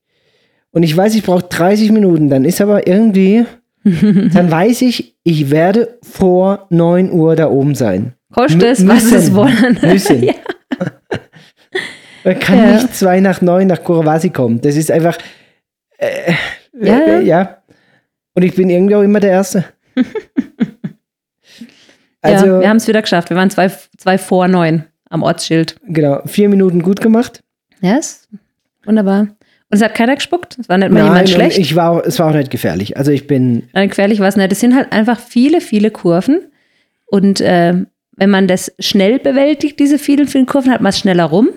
[0.71, 3.45] und ich weiß, ich brauche 30 Minuten, dann ist aber irgendwie,
[3.83, 8.13] dann weiß ich, ich werde vor 9 Uhr da oben sein.
[8.31, 9.79] Koste es, was es wollen.
[9.81, 10.23] Müssen.
[10.23, 10.33] ja.
[12.23, 12.73] Man kann Ja.
[12.75, 14.61] nicht zwei nach neun nach Kurawasi kommen.
[14.61, 15.17] Das ist einfach,
[15.97, 16.33] äh,
[16.79, 17.57] Ja, äh, ja.
[18.35, 19.65] Und ich bin irgendwie auch immer der Erste.
[22.21, 23.29] Also, ja, wir haben es wieder geschafft.
[23.29, 25.75] Wir waren zwei, zwei vor neun am Ortsschild.
[25.87, 27.41] genau, vier Minuten gut gemacht.
[27.81, 28.29] Ist
[28.85, 29.21] wunderbar.
[29.21, 30.57] Und es hat keiner gespuckt.
[30.59, 31.57] Es war nicht mal Nein, jemand schlecht.
[31.57, 32.97] ich war, auch- es war auch nicht gefährlich.
[32.97, 34.51] Also ich bin, Nein, gefährlich war es nicht.
[34.51, 36.41] Es sind halt einfach viele, viele Kurven.
[37.05, 37.73] Und äh,
[38.17, 41.49] wenn man das schnell bewältigt, diese vielen, vielen Kurven, hat man es schneller rum.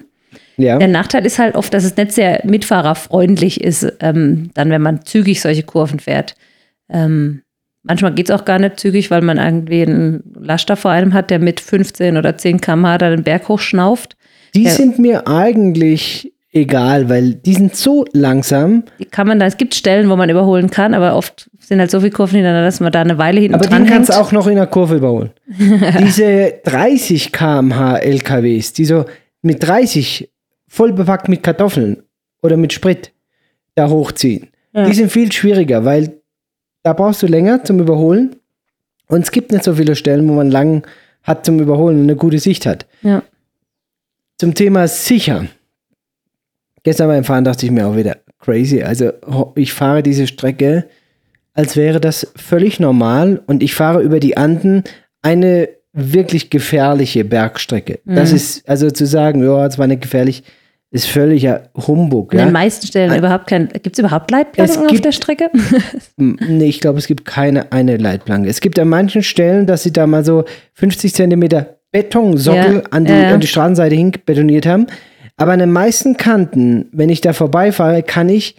[0.57, 4.83] ja, Der Nachteil ist halt oft, dass es nicht sehr mitfahrerfreundlich ist, ähm, dann, wenn
[4.83, 6.35] man zügig solche Kurven fährt.
[6.89, 7.43] Ähm,
[7.85, 11.31] manchmal geht es auch gar nicht zügig, weil man irgendwie einen Laster vor einem hat,
[11.31, 14.17] der mit 15 oder 10 km/h da den Berg hochschnauft.
[14.55, 14.71] die ja.
[14.71, 18.85] sind mir eigentlich egal, weil die sind so langsam.
[19.01, 21.91] Die kann man da, es gibt Stellen, wo man überholen kann, aber oft sind halt
[21.91, 24.15] so viele Kurven hintereinander, dass man da eine Weile hinten Aber dran den kannst du
[24.15, 25.31] auch noch in der Kurve überholen.
[26.01, 29.05] Diese 30 km/h LKWs, die so
[29.43, 30.31] mit 30
[30.69, 32.03] voll bepackt mit Kartoffeln
[32.43, 33.13] oder mit Sprit
[33.75, 34.87] da hochziehen, Ja.
[34.87, 36.21] die sind viel schwieriger, weil
[36.85, 38.37] da brauchst du länger zum Überholen
[39.09, 40.87] und es gibt nicht so viele Stellen, wo man lang
[41.25, 42.87] hat zum Überholen und eine gute Sicht hat.
[43.03, 43.23] Ja.
[44.39, 45.47] Zum Thema sicher.
[46.83, 48.83] Gestern beim Fahren dachte ich mir auch wieder crazy.
[48.83, 49.11] Also
[49.55, 50.85] ich fahre diese Strecke,
[51.55, 54.85] als wäre das völlig normal und ich fahre über die Anden
[55.23, 58.01] eine wirklich gefährliche Bergstrecke.
[58.05, 58.37] Das Mhm.
[58.37, 60.43] ist, also zu sagen, ja, es war nicht gefährlich,
[60.95, 62.33] ist völliger Humbug.
[62.33, 62.45] An Ja?
[62.47, 63.69] den meisten Stellen überhaupt kein.
[63.69, 65.51] Gibt es überhaupt Leitplanken auf gibt- der Strecke?
[66.17, 68.49] Nee, ich glaube, es gibt keine eine Leitplanke.
[68.49, 73.05] Es gibt an manchen Stellen, dass sie da mal so 50 Zentimeter Betonsockel Ja, an,
[73.05, 73.35] die, ja.
[73.35, 74.87] an die Straßenseite hin betoniert haben.
[75.37, 78.57] Aber an den meisten Kanten, wenn ich da vorbeifahre, kann ich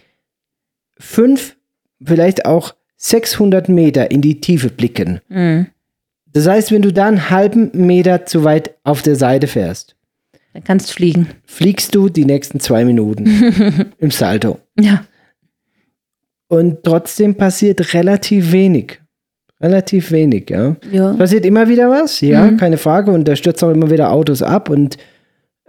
[0.98, 1.56] fünf,
[2.04, 5.20] vielleicht auch 600 Meter in die Tiefe blicken.
[5.28, 5.66] Mhm.
[6.32, 9.95] Das heißt, wenn du da einen halben Meter zu weit auf der Seite fährst,
[10.56, 11.26] Dann kannst du fliegen.
[11.44, 13.26] fliegst du die nächsten zwei Minuten
[13.98, 14.58] im Salto.
[14.80, 15.04] Ja.
[16.48, 18.98] Und trotzdem passiert relativ wenig.
[19.60, 20.76] Relativ wenig, ja.
[20.90, 21.12] ja.
[21.12, 22.56] Passiert immer wieder was, ja, Mhm.
[22.56, 23.10] keine Frage.
[23.10, 24.96] Und da stürzen auch immer wieder Autos ab und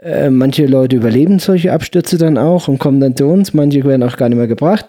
[0.02, 3.54] äh, manche Leute überleben solche Abstürze dann auch und kommen dann zu uns.
[3.54, 4.86] Manche werden auch gar nicht mehr gebracht.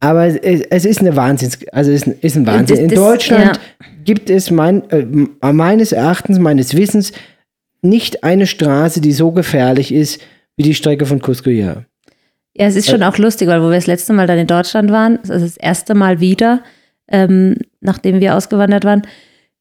[0.00, 0.36] Aber es,
[0.68, 2.76] es ist eine Wahnsinns, also es ist, ein- Wahnsinn.
[2.76, 3.60] Das- In das- Deutschland
[4.04, 5.06] gibt es mein, äh,
[5.50, 7.12] meines Erachtens, meines Wissens,
[7.84, 10.20] nicht eine Straße, die so gefährlich ist
[10.56, 11.84] wie die Strecke von Cusco hierher.
[12.56, 14.90] Ja, es ist schon auch lustig, weil wo wir das letzte Mal dann in Deutschland
[14.92, 16.62] waren, also das erste Mal wieder,
[17.08, 19.02] ähm, nachdem wir ausgewandert waren,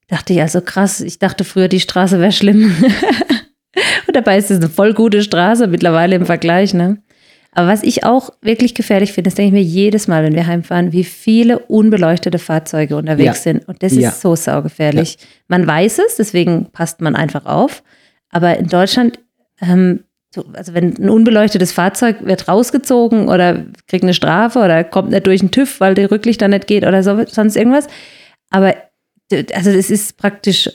[0.07, 2.71] dachte ich also krass, ich dachte früher, die Straße wäre schlimm.
[4.07, 6.99] Und dabei ist es eine voll gute Straße mittlerweile im Vergleich, ne?
[7.55, 10.47] Aber was ich auch wirklich gefährlich finde, das denke ich mir jedes Mal, wenn wir
[10.47, 13.53] heimfahren, wie viele unbeleuchtete Fahrzeuge unterwegs Ja.
[13.53, 13.67] sind.
[13.67, 14.09] Und das Ja.
[14.09, 15.17] ist so saugefährlich.
[15.47, 17.83] Man weiß es, deswegen passt man einfach auf.
[18.34, 19.19] Aber in Deutschland,
[19.62, 25.12] ähm, so, also wenn ein unbeleuchtetes Fahrzeug wird rausgezogen oder kriegt eine Strafe oder kommt
[25.12, 27.88] nicht durch den TÜV, weil der Rücklichter nicht geht oder so, sonst irgendwas.
[28.50, 28.74] Aber
[29.54, 30.69] also es ist praktisch,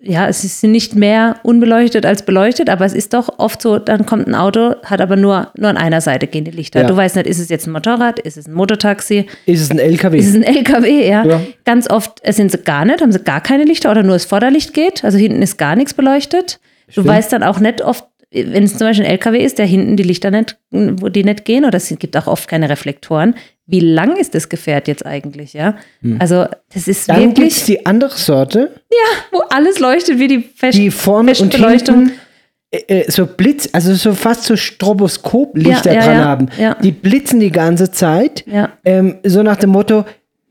[0.00, 4.04] ja, es ist nicht mehr unbeleuchtet als beleuchtet, aber es ist doch oft so, dann
[4.04, 6.82] kommt ein Auto, hat aber nur, nur an einer Seite gehen die Lichter.
[6.82, 6.88] Ja.
[6.88, 9.78] Du weißt nicht, ist es jetzt ein Motorrad, ist es ein Motortaxi, Ist es ein
[9.78, 10.18] LKW?
[10.18, 11.24] ist es ein LKW, ja.
[11.24, 11.40] Ja.
[11.64, 14.74] Ganz oft sind sie gar nicht, haben sie gar keine Lichter oder nur das Vorderlicht
[14.74, 15.04] geht.
[15.04, 16.58] Also hinten ist gar nichts beleuchtet.
[16.94, 17.06] Du Stimmt.
[17.08, 20.02] weißt dann auch nicht oft, wenn es zum Beispiel ein LKW ist, der hinten die
[20.02, 23.34] Lichter nicht, wo die nicht gehen, oder es gibt auch oft keine Reflektoren.
[23.66, 25.76] Wie lang ist das Gefährt jetzt eigentlich, ja?
[26.18, 28.70] Also, das ist Dann wirklich, es die andere Sorte,
[29.30, 32.12] wo alles leuchtet wie die Fest die vorne und hinten
[32.70, 36.48] äh, äh, so Blitz, also so fast so Stroboskoplichter Ja, ja, dran ja, haben.
[36.58, 36.74] ja.
[36.82, 38.44] Die blitzen die ganze Zeit.
[38.46, 38.70] Ja.
[38.84, 40.04] Ähm, so nach dem Motto,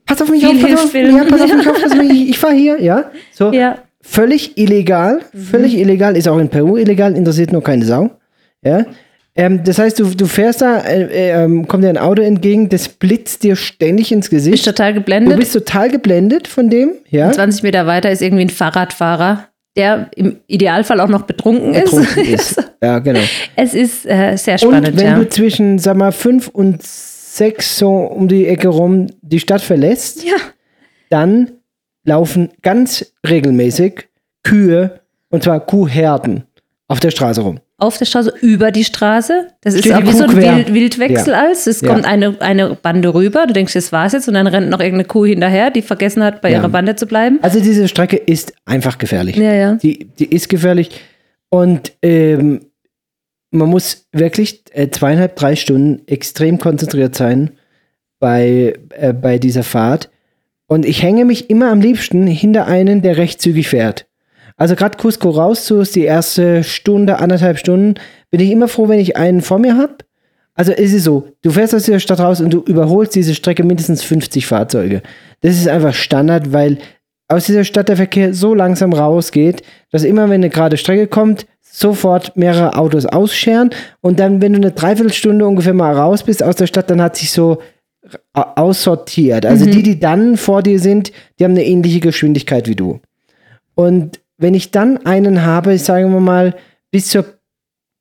[0.05, 2.29] pass auf mich auf, pass auf, ja, pass auf mich auf, pass auf mich, ich,
[2.29, 3.11] ich fahre hier, ja.
[3.31, 3.77] So, Ja.
[4.01, 8.09] Völlig illegal, völlig illegal, ist auch in Peru illegal, interessiert nur keine Sau.
[8.63, 8.85] Ja.
[9.35, 12.89] Ähm, das heißt, du, du fährst da, äh, ähm, kommt dir ein Auto entgegen, das
[12.89, 14.65] blitzt dir ständig ins Bist Gesicht.
[14.65, 15.39] total Du geblendet.
[15.39, 17.31] bist total geblendet von dem, ja.
[17.31, 22.57] 20 Meter weiter ist irgendwie ein Fahrradfahrer, der im Idealfall auch noch betrunken, Betrunken ist.
[22.57, 22.71] ist.
[22.83, 23.21] Ja, genau.
[23.55, 25.17] Es ist äh, sehr Und spannend, wenn ja.
[25.17, 30.25] du zwischen, sag mal, fünf und sechs so um die Ecke rum die Stadt verlässt,
[30.25, 30.35] Ja.
[31.09, 31.51] dann
[32.03, 34.07] laufen ganz regelmäßig
[34.43, 36.43] Kühe, und zwar Kuhherden,
[36.87, 37.59] auf der Straße rum.
[37.77, 39.47] Auf der Straße, über die Straße.
[39.61, 40.35] Das ist Steht auch die wie so ein.
[40.35, 41.39] Wild, Wildwechsel Ja.
[41.47, 41.65] als.
[41.65, 41.87] Es Ja.
[41.93, 45.05] kommt eine, eine Bande rüber, du denkst, das war's jetzt, und dann rennt noch irgendeine
[45.05, 46.59] Kuh hinterher, die vergessen hat, bei Ja.
[46.59, 47.39] ihrer Bande zu bleiben.
[47.41, 49.35] Also diese Strecke ist einfach gefährlich.
[49.37, 49.73] Ja, ja.
[49.75, 50.91] Die, die ist gefährlich.
[51.49, 52.65] Und ähm,
[53.51, 57.51] man muss wirklich äh, zweieinhalb, drei Stunden extrem konzentriert sein
[58.19, 60.09] bei, äh, bei dieser Fahrt.
[60.71, 64.07] Und ich hänge mich immer am liebsten hinter einen, der recht zügig fährt.
[64.55, 67.95] Also gerade Cusco raus zu ist die erste Stunde, anderthalb Stunden,
[68.29, 69.97] bin ich immer froh, wenn ich einen vor mir habe.
[70.53, 73.65] Also es ist so, du fährst aus dieser Stadt raus und du überholst diese Strecke
[73.65, 75.01] mindestens 50 Fahrzeuge.
[75.41, 76.77] Das ist einfach Standard, weil
[77.27, 81.47] aus dieser Stadt der Verkehr so langsam rausgeht, dass immer, wenn eine gerade Strecke kommt,
[81.59, 86.55] sofort mehrere Autos ausscheren und dann, wenn du eine Dreiviertelstunde ungefähr mal raus bist aus
[86.55, 87.59] der Stadt, dann hat sich so
[88.33, 89.45] aussortiert.
[89.45, 92.99] Also die, die dann vor dir sind, die haben eine ähnliche Geschwindigkeit wie du.
[93.75, 96.55] Und wenn ich dann einen habe, sagen wir mal,
[96.91, 97.25] bis zur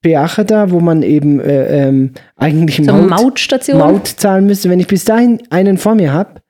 [0.02, 3.78] Peache da, wo man eben äh, ähm, eigentlich Zur Maut, Mautstation.
[3.78, 6.40] Maut zahlen müsste, wenn ich bis dahin einen vor mir habe,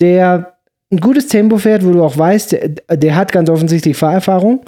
[0.00, 0.54] der
[0.92, 4.64] ein gutes Tempo fährt, wo du auch weißt, der, der hat ganz offensichtlich Fahrerfahrung,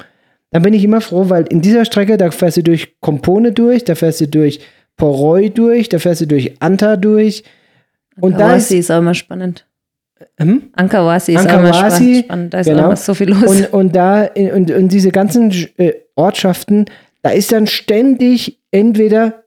[0.51, 3.85] dann bin ich immer froh, weil in dieser Strecke, da fährst du durch Kompone durch,
[3.85, 4.59] da fährst du durch
[4.97, 7.43] Poroi durch, da fährst du durch Anta durch.
[8.21, 9.65] Und da ist, Ankawasi ist auch immer spannend.
[10.39, 10.63] hm?
[10.73, 12.53] Ankawasi ist auch immer Ankawasi, spa- spannend.
[12.53, 12.91] Da ist genau.
[12.91, 13.43] auch so viel los.
[13.43, 16.85] Und, und da, in- und, und diese ganzen äh, Ortschaften,
[17.21, 19.43] da ist dann ständig entweder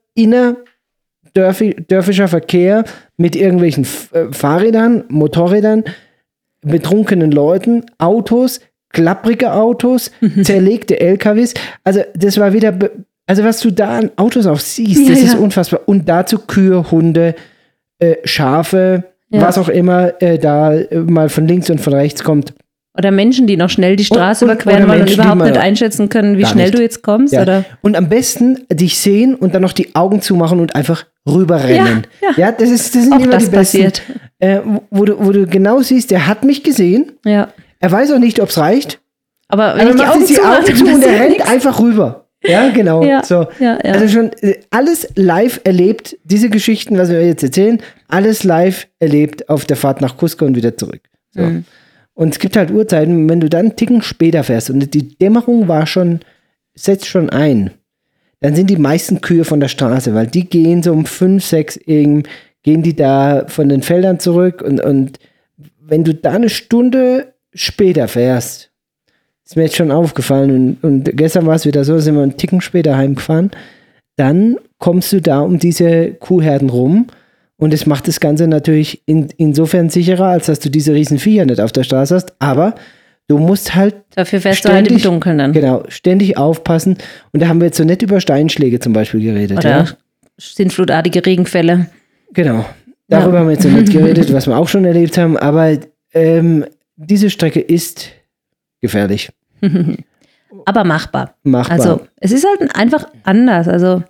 [1.33, 2.83] innerdörfischer Verkehr
[3.17, 5.83] mit irgendwelchen äh, Fahrrädern, Motorrädern,
[6.61, 10.43] betrunkenen Leuten, Autos, klapprige Autos, Mhm.
[10.43, 11.53] zerlegte LKWs.
[11.83, 12.77] Also das war wieder,
[13.25, 15.39] also was du da an Autos auch siehst, Ja, das ist ja.
[15.39, 15.81] unfassbar.
[15.85, 17.35] Und dazu Kühe, Hunde,
[18.01, 19.41] äh, Schafe, Ja.
[19.41, 22.53] was auch immer äh, da mal von links und von rechts kommt.
[22.97, 26.37] Oder Menschen, die noch schnell die Straße Und- überqueren wollen und überhaupt nicht einschätzen können,
[26.37, 26.77] wie schnell nicht.
[26.77, 27.33] du jetzt kommst.
[27.33, 27.43] Ja.
[27.43, 27.63] Oder?
[27.81, 32.05] Und am besten dich sehen und dann noch die Augen zumachen und einfach rüberrennen.
[32.21, 32.51] Ja, ja.
[32.51, 33.55] das ist das sind Auch immer das die besten.
[33.83, 34.01] passiert.
[34.39, 34.59] Äh,
[34.89, 37.13] wo- du, wo du genau siehst, der hat mich gesehen.
[37.23, 37.47] Ja.
[37.79, 38.99] Er weiß auch nicht, ob es reicht.
[39.47, 42.25] Aber wenn Aber ich die macht Augen die Augen zu und er rennt einfach rüber.
[42.43, 43.03] Ja, genau.
[43.03, 43.47] Ja, so.
[43.59, 43.93] ja, ja.
[43.93, 49.49] Also schon äh, alles live erlebt, diese Geschichten, was wir jetzt erzählen, alles live erlebt
[49.49, 51.01] auf der Fahrt nach Cusco und wieder zurück.
[51.31, 51.43] So.
[51.43, 51.65] Mhm.
[52.13, 55.67] Und es gibt halt Uhrzeiten, wenn du dann einen Ticken später fährst und die Dämmerung
[55.67, 56.19] war schon,
[56.73, 57.71] setzt schon ein,
[58.41, 61.77] dann sind die meisten Kühe von der Straße, weil die gehen so um fünf, sechs
[61.77, 62.23] eben,
[62.63, 65.19] gehen die da von den Feldern zurück und, und
[65.79, 68.70] wenn du da eine Stunde später fährst,
[69.51, 72.37] ist mir jetzt schon aufgefallen und, und gestern war es wieder so, sind wir einen
[72.37, 73.51] Ticken später heimgefahren,
[74.15, 77.07] dann kommst du da um diese Kuhherden rum
[77.57, 81.45] und es macht das Ganze natürlich in, insofern sicherer, als dass du diese riesen Viecher
[81.45, 82.75] nicht auf der Straße hast, aber
[83.27, 85.51] du musst halt Dafür fährst du halt im ständig- Dunkeln dann.
[85.53, 86.97] genau, ständig aufpassen
[87.33, 89.57] und da haben wir jetzt so nicht über Steinschläge zum Beispiel geredet.
[89.59, 89.85] Oder ja?
[90.37, 91.87] sintflutartige Regenfälle.
[92.33, 92.65] Genau.
[93.09, 93.39] Darüber Ja.
[93.39, 95.77] haben wir jetzt noch nicht geredet, was wir auch schon erlebt haben, aber
[96.13, 98.07] ähm, diese Strecke ist
[98.81, 99.29] gefährlich.
[100.65, 101.35] Aber machbar.
[101.43, 101.77] Machbar.
[101.77, 103.67] Also es ist halt einfach anders.
[103.67, 104.03] Also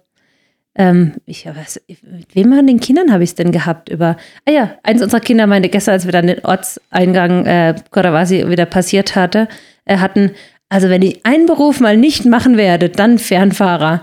[0.75, 3.89] ähm, ich, was, mit wem von den Kindern habe ich es denn gehabt?
[3.89, 8.47] Über, ah ja, eins unserer Kinder meinte gestern, als wir dann den Ortseingang äh, Korawasi
[8.49, 9.47] wieder passiert hatte,
[9.85, 10.31] äh, hatten,
[10.69, 14.01] also wenn ich einen Beruf mal nicht machen werde, dann Fernfahrer.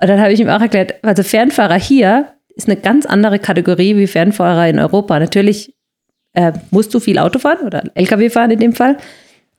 [0.00, 3.96] Und dann habe ich ihm auch erklärt, also Fernfahrer hier ist eine ganz andere Kategorie
[3.96, 5.18] wie Fernfahrer in Europa.
[5.18, 5.74] Natürlich
[6.32, 8.96] äh, musst du viel Auto fahren oder LKW fahren in dem Fall.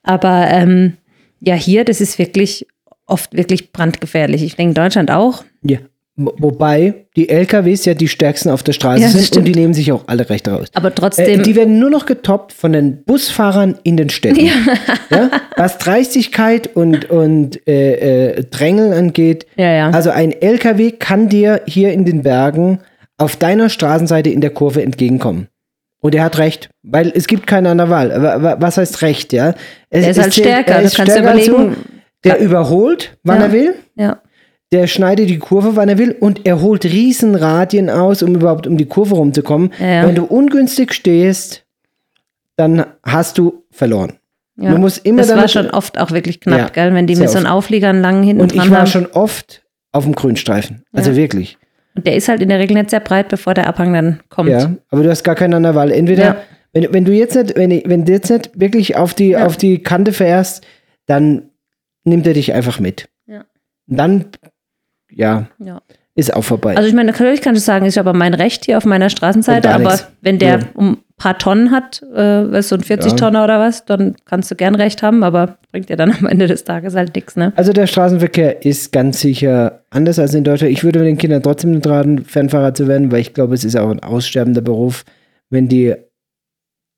[0.02, 0.98] Aber ähm,
[1.40, 2.68] ja, hier, das ist wirklich
[3.06, 4.44] oft wirklich brandgefährlich.
[4.44, 5.44] Ich denke, in Deutschland auch.
[5.64, 5.78] ja.
[6.20, 9.46] Wo- Wobei die LKWs ja die stärksten auf der Straße Ja, sind stimmt.
[9.48, 10.66] und die nehmen sich auch alle recht raus.
[10.74, 14.44] Aber Äh, trotzdem, die werden nur noch getoppt von den Busfahrern in den Städten.
[15.12, 15.30] Ja.
[15.56, 19.46] Was Dreistigkeit und, und äh, äh, Drängeln angeht.
[19.58, 19.90] Ja, ja.
[19.92, 22.80] Also ein LKW kann dir hier in den Bergen
[23.20, 25.50] auf deiner Straßenseite in der Kurve entgegenkommen.
[26.08, 28.56] Und er hat recht, weil es gibt keine andere Wahl.
[28.62, 29.54] Was heißt recht, ja?
[29.90, 30.72] Es, der ist halt stärker.
[30.76, 31.76] er Du ist kannst dir stärker als überlegen.
[31.76, 31.82] du.
[32.24, 33.46] Der überholt, wann Ja.
[33.48, 33.76] er will.
[33.96, 34.22] ja.
[34.72, 36.16] Der schneidet die Kurve, wann er will.
[36.20, 39.72] Und er holt Riesenradien aus, um überhaupt um die Kurve rumzukommen.
[39.80, 40.06] Ja.
[40.08, 41.66] Wenn du ungünstig stehst,
[42.58, 44.14] dann hast du verloren.
[44.58, 44.72] Ja.
[44.72, 46.94] Man muss immer das war schon oft auch wirklich knapp, Ja, gell?
[46.94, 47.48] Wenn die mit so einem.
[47.48, 48.88] Auflieger einen langen hinten Und ich war haben.
[48.88, 50.84] schon oft auf dem Grünstreifen.
[50.94, 51.58] Also wirklich.
[51.98, 54.50] Und der ist halt in der Regel nicht sehr breit, bevor der Abhang dann kommt.
[54.50, 55.92] Ja, aber du hast gar keine andere Wahl.
[55.92, 56.38] Entweder, Ja.
[56.74, 59.46] wenn, wenn du jetzt nicht, wenn, wenn du jetzt nicht wirklich auf die, Ja.
[59.48, 60.66] auf die Kante fährst,
[61.08, 61.50] dann
[62.04, 63.10] nimmt er dich einfach mit.
[63.26, 63.46] Ja.
[63.90, 64.26] Und dann,
[65.10, 65.82] ja, Ja.
[66.16, 66.78] ist auch vorbei.
[66.78, 69.70] Also ich meine, natürlich kann ich sagen, ist aber mein Recht hier auf meiner Straßenseite,
[69.72, 70.08] aber nichts.
[70.22, 70.66] wenn der Ja.
[70.76, 73.18] um paar Tonnen hat, äh, was so ein 40 Ja.
[73.18, 76.46] Tonner oder was, dann kannst du gern Recht haben, aber bringt dir dann am Ende
[76.48, 77.54] des Tages halt nichts, ne?
[77.56, 80.72] Also der Straßenverkehr ist ganz sicher anders als in Deutschland.
[80.72, 83.76] Ich würde den Kindern trotzdem nicht raten, Fernfahrer zu werden, weil ich glaube, es ist
[83.76, 85.06] auch ein aussterbender Beruf.
[85.50, 85.96] Wenn die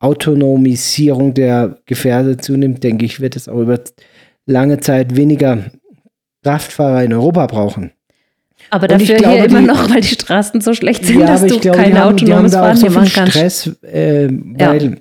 [0.02, 3.80] Autonomisierung der Gefährde zunimmt, denke ich, wird es auch über
[4.46, 5.66] lange Zeit weniger
[6.44, 7.92] Kraftfahrer in Europa brauchen.
[8.72, 11.22] Aber Und ich dafür glaube, hier immer die- noch, weil die Straßen so schlecht sind,
[11.22, 13.32] dass aber du glaube, kein haben, autonomes Fahren so machen kannst.
[13.34, 14.32] Stress, äh, Ja.
[14.70, 14.98] weil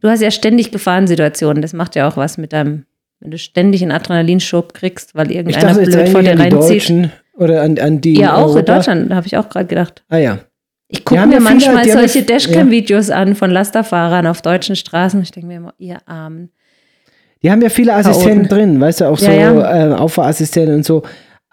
[0.00, 2.84] Du hast ja ständig Gefahrensituationen, das macht ja auch was mit deinem,
[3.20, 7.10] wenn du ständig einen Adrenalinschub kriegst, weil irgendeiner dachte blöd vor dir reinzieht.
[7.34, 8.74] Oder an, an die Ja, auch in Europa.
[8.76, 10.04] Deutschland, da habe ich auch gerade gedacht.
[10.08, 10.38] Ah ja.
[10.88, 15.20] Ich gucke mir ja viele- manchmal ja- solche Dashcam-Videos an von Lasterfahrern auf deutschen Straßen.
[15.22, 16.50] Ich denke mir immer, ihr Armen.
[17.42, 19.90] Die haben ja viele Assistenten drin, weißt du, auch so Ja, ja.
[19.90, 21.02] Äh, Auffahrassistenten und so.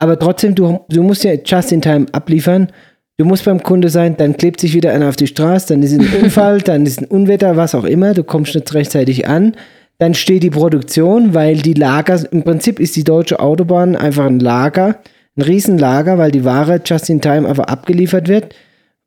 [0.03, 2.67] Aber trotzdem, du, du musst ja just in time abliefern.
[3.15, 5.93] Du musst beim Kunde sein, dann klebt sich wieder einer auf die Straße, dann ist
[5.93, 8.13] ein Unfall, dann ist ein Unwetter, was auch immer.
[8.13, 9.55] Du kommst nicht rechtzeitig an.
[9.99, 14.41] Dann steht die Produktion, weil die Lager, im Prinzip ist die deutsche Autobahn einfach ein
[14.41, 14.99] Lager,
[15.37, 18.53] ein Riesenlager, weil die Ware just in time einfach abgeliefert wird.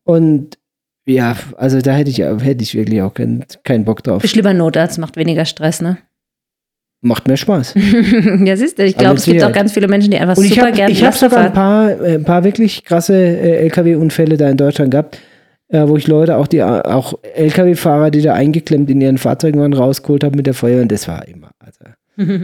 [0.03, 0.57] Und
[1.05, 4.23] ja, also da hätte ich, hätte ich wirklich auch keinen keinen Bock drauf.
[4.23, 5.99] Bist lieber Notarzt, macht weniger Stress, ne?
[7.03, 7.75] Macht mir Spaß.
[8.45, 10.63] ja, siehst du, ich glaube, es gibt auch ganz viele Menschen, die einfach Und super
[10.63, 14.37] habe gerne ich hab Laster sogar ein paar, äh, ein paar wirklich krasse äh, LKW-Unfälle
[14.37, 15.21] da in Deutschland gehabt,
[15.69, 19.75] äh, wo ich Leute, auch die auch LKW-Fahrer, die da eingeklemmt in ihren Fahrzeugen waren,
[19.75, 21.51] rausgeholt habe mit der Feuer und das war immer.
[21.59, 21.85] Also,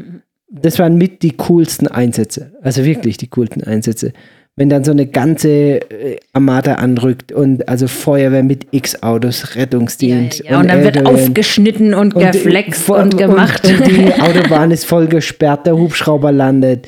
[0.50, 2.52] das waren mit die coolsten Einsätze.
[2.60, 4.12] Also wirklich die coolsten Einsätze.
[4.54, 5.48] Wenn dann so eine ganze
[5.90, 10.44] äh, Armada anrückt und also Feuerwehr mit X-Autos, Ja, Rettungsdienst.
[10.44, 10.60] ja, ja.
[10.60, 11.14] Und dann wird LKW.
[11.24, 13.66] aufgeschnitten und, Und geflext vor- und gemacht.
[13.66, 16.86] Und, und die Autobahn ist voll gesperrt, der Hubschrauber landet.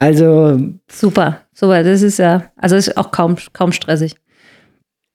[0.00, 1.84] Also super, super.
[1.84, 4.16] Das ist ja, also ist auch kaum, kaum stressig.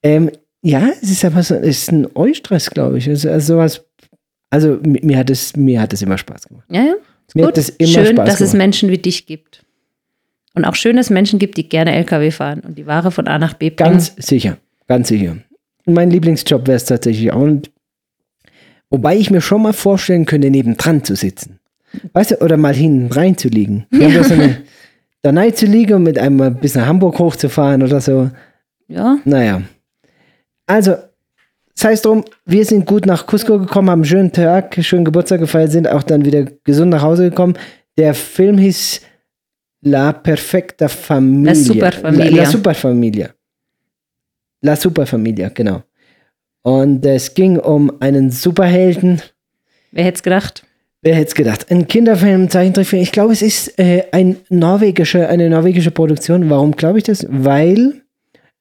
[0.01, 0.31] Ähm,
[0.61, 3.09] ja, es ist aber so, es ist ein Eustress, glaube ich.
[3.09, 3.85] Also, also sowas,
[4.49, 6.65] also mi- mir hat es, mir hat es immer Spaß gemacht.
[6.71, 6.93] Ja, ja.
[7.27, 7.49] Ist Mir gut.
[7.49, 8.53] hat das immer Schön, Spaß dass es.
[8.53, 9.63] Menschen wie dich gibt.
[10.59, 13.27] Und auch schön, dass es Menschen gibt, die gerne LKW fahren und die Ware von
[13.27, 13.91] A nach B bringen.
[13.91, 14.57] Ganz sicher,
[14.89, 15.37] ganz sicher.
[15.85, 17.39] Mein Lieblingsjob wäre es tatsächlich auch.
[17.39, 17.71] Und,
[18.89, 21.59] wobei ich mir schon mal vorstellen könnte, nebendran zu sitzen.
[22.11, 23.85] Weißt du, oder mal hinten rein zu liegen.
[23.89, 24.57] Wir haben da so eine,
[25.21, 28.29] da rein zu liegen und mit einem bis nach Hamburg hochzufahren oder so.
[28.89, 29.61] ja, Naja.
[30.67, 30.95] Also,
[31.73, 35.39] sei es drum, wir sind gut nach Cusco gekommen, haben einen schönen Tag, schönen Geburtstag
[35.39, 37.53] gefeiert, sind auch dann wieder gesund nach Hause gekommen.
[37.97, 39.01] Der Film hieß
[39.81, 41.53] La Perfecta Familia.
[41.53, 42.29] La Superfamilia.
[42.31, 43.35] La, La Superfamilia.
[44.61, 45.83] La Superfamilia, genau.
[46.63, 49.21] Und es ging um einen Superhelden.
[49.91, 50.65] wer hätte es gedacht?
[51.01, 51.71] Wer hätte es gedacht?
[51.71, 53.01] Ein Kinderfilm, Zeichentrickfilm.
[53.01, 56.49] Ich glaube, es ist äh, ein norwegische, eine norwegische Produktion.
[56.49, 57.25] Warum glaube ich das?
[57.29, 58.01] Weil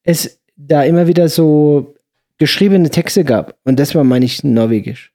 [0.04, 1.96] es da immer wieder so
[2.38, 3.59] geschriebene Texte gab.
[3.64, 5.12] Und das war, meine ich, norwegisch.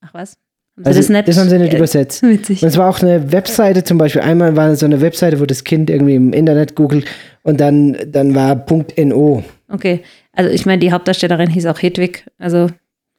[0.00, 0.38] Ach was?
[0.76, 1.28] Haben Also, das nicht?
[1.28, 2.22] das haben sie nicht äh, übersetzt.
[2.28, 2.62] Witzig.
[2.62, 4.22] Und es war auch eine Webseite zum Beispiel.
[4.22, 7.06] Einmal war so eine Webseite, wo das Kind irgendwie im Internet googelt
[7.42, 8.64] und dann, dann war
[8.98, 9.44] .no.
[9.70, 10.00] Okay,
[10.32, 12.24] also ich meine, die Hauptdarstellerin hieß auch Hedwig.
[12.38, 12.68] Also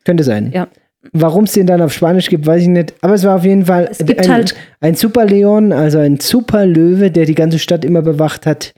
[0.04, 0.52] Könnte sein.
[0.54, 0.68] Ja.
[1.14, 2.94] Warum es den dann auf Spanisch gibt, weiß ich nicht.
[3.02, 7.12] Aber es war auf jeden Fall Es gibt ein, halt- ein Superleon, also ein Superlöwe,
[7.12, 8.74] der die ganze Stadt immer bewacht hat.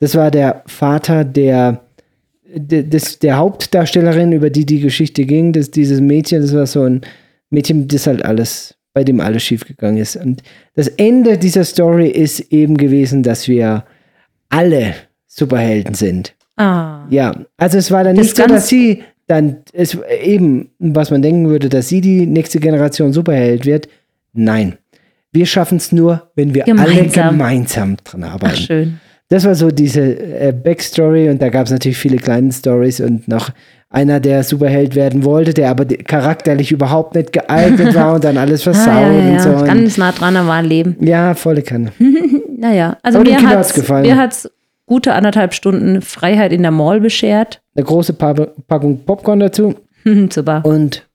[0.00, 1.82] Das war der Vater der,
[2.54, 5.52] der, des, der Hauptdarstellerin, über die die Geschichte ging.
[5.52, 7.02] Das, dieses Mädchen, das war so ein
[7.50, 10.16] Mädchen, das halt alles, bei dem alles schiefgegangen ist.
[10.16, 10.42] Und
[10.74, 13.84] das Ende dieser Story ist eben gewesen, dass wir
[14.48, 14.94] alle
[15.26, 16.34] Superhelden sind.
[16.56, 21.10] ah, Ja, also es war dann Das nicht so, dass sie dann es eben, was
[21.10, 23.88] man denken würde, dass sie die nächste Generation Superheld wird.
[24.32, 24.76] Nein.
[25.32, 27.30] Wir schaffen es nur, wenn wir alle Gemeinsam.
[27.30, 28.56] gemeinsam dran ach arbeiten.
[28.56, 29.00] schön.
[29.28, 33.26] Das war so diese äh, Backstory und da gab es natürlich viele kleine Stories und
[33.26, 33.50] noch
[33.88, 38.62] einer, der Superheld werden wollte, der aber charakterlich überhaupt nicht geeignet war und dann alles
[38.64, 39.38] versaut Ah, ja, ja, und ja.
[39.40, 39.50] so.
[39.50, 40.96] Und Ganz nah dran am wahren Leben.
[41.00, 41.92] ja, volle Kanne.
[42.58, 44.06] Naja, also Aber mir hat hat's gefallen.
[44.06, 44.50] mir hat's
[44.86, 47.60] gute anderthalb Stunden Freiheit in der Mall beschert.
[47.74, 49.74] Eine große pa Packung Popcorn dazu
[50.30, 50.64] Super.
[50.64, 51.06] und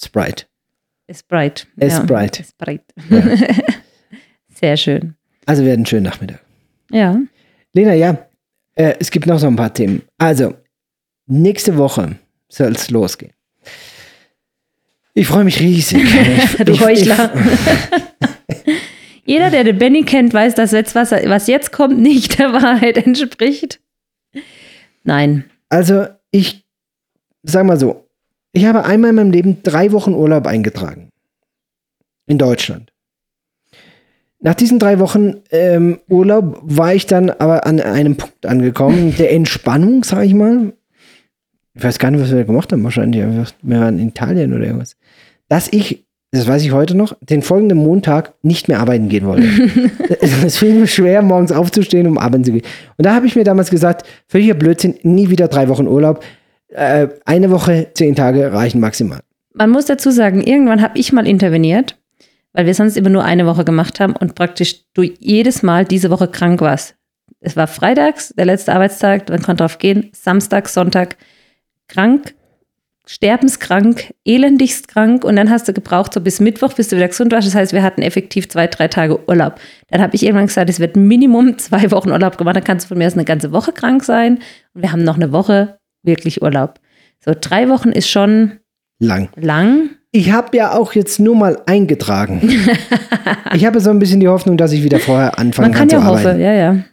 [0.00, 0.44] Sprite.
[1.12, 1.64] Sprite.
[1.90, 2.44] Sprite.
[2.44, 2.84] Ja, Sprite.
[4.54, 5.14] Sehr schön.
[5.46, 6.40] Also wir hatten einen schönen Nachmittag.
[6.92, 7.16] Ja.
[7.72, 8.16] Lena, ja,
[8.76, 10.02] äh, es gibt noch so ein paar Themen.
[10.18, 10.54] Also,
[11.30, 12.18] nächste Woche
[12.48, 13.32] soll es losgehen.
[15.14, 16.02] Ich freue mich riesig.
[16.64, 17.32] du ich, Heuchler.
[19.24, 22.96] Jeder, der den Benny kennt, weiß, dass jetzt was, was jetzt kommt, nicht der Wahrheit
[22.96, 23.80] entspricht.
[25.04, 25.44] Nein.
[25.68, 26.64] Also, ich
[27.42, 28.08] sag mal so,
[28.52, 31.10] ich habe einmal in meinem Leben drei Wochen Urlaub eingetragen.
[32.26, 32.92] In Deutschland.
[34.40, 39.32] Nach diesen drei Wochen ähm, Urlaub war ich dann aber an einem Punkt angekommen, der
[39.32, 40.72] Entspannung, sag ich mal.
[41.74, 43.22] Ich weiß gar nicht, was wir da gemacht haben, wahrscheinlich.
[43.62, 44.96] Wir waren in Italien oder irgendwas.
[45.48, 49.46] Dass ich, das weiß ich heute noch, den folgenden Montag nicht mehr arbeiten gehen wollte.
[50.20, 52.64] es fiel mir schwer, morgens aufzustehen, um arbeiten zu gehen.
[52.96, 56.24] Und da habe ich mir damals gesagt, völliger Blödsinn, nie wieder drei Wochen Urlaub.
[56.68, 59.20] Äh, eine Woche, zehn Tage reichen maximal.
[59.54, 61.96] Man muss dazu sagen, irgendwann habe ich mal interveniert,
[62.52, 66.10] weil wir sonst immer nur eine Woche gemacht haben und praktisch du jedes Mal diese
[66.10, 66.94] Woche krank warst.
[67.40, 71.16] Es war freitags, der letzte Arbeitstag, man konnte drauf gehen, Samstag, Sonntag
[71.90, 72.34] krank,
[73.06, 77.32] sterbenskrank, elendigst krank und dann hast du gebraucht, so bis Mittwoch, bis du wieder gesund
[77.32, 77.48] warst.
[77.48, 79.56] Das heißt, wir hatten effektiv zwei, drei Tage Urlaub.
[79.88, 82.56] Dann habe ich irgendwann gesagt, es wird Minimum zwei Wochen Urlaub gemacht.
[82.56, 84.38] Dann kannst du von mir aus eine ganze Woche krank sein
[84.74, 86.80] und wir haben noch eine Woche wirklich Urlaub.
[87.24, 88.52] So drei Wochen ist schon
[89.00, 89.28] lang.
[89.36, 89.90] Lang.
[90.12, 92.40] Ich habe ja auch jetzt nur mal eingetragen.
[93.54, 96.06] ich habe so ein bisschen die Hoffnung, dass ich wieder vorher anfangen kann, kann Man
[96.06, 96.84] kann zu ja hoffen, ja, ja.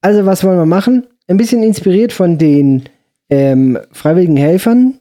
[0.00, 1.06] Also was wollen wir machen?
[1.28, 2.88] Ein bisschen inspiriert von den
[3.30, 5.00] ähm, freiwilligen Helfern,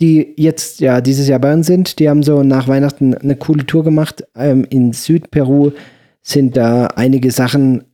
[0.00, 1.98] die jetzt ja dieses Jahr bei uns sind.
[1.98, 4.24] Die haben so nach Weihnachten eine coole Tour gemacht.
[4.36, 5.72] Ähm, in Südperu
[6.22, 7.84] sind da einige Sachen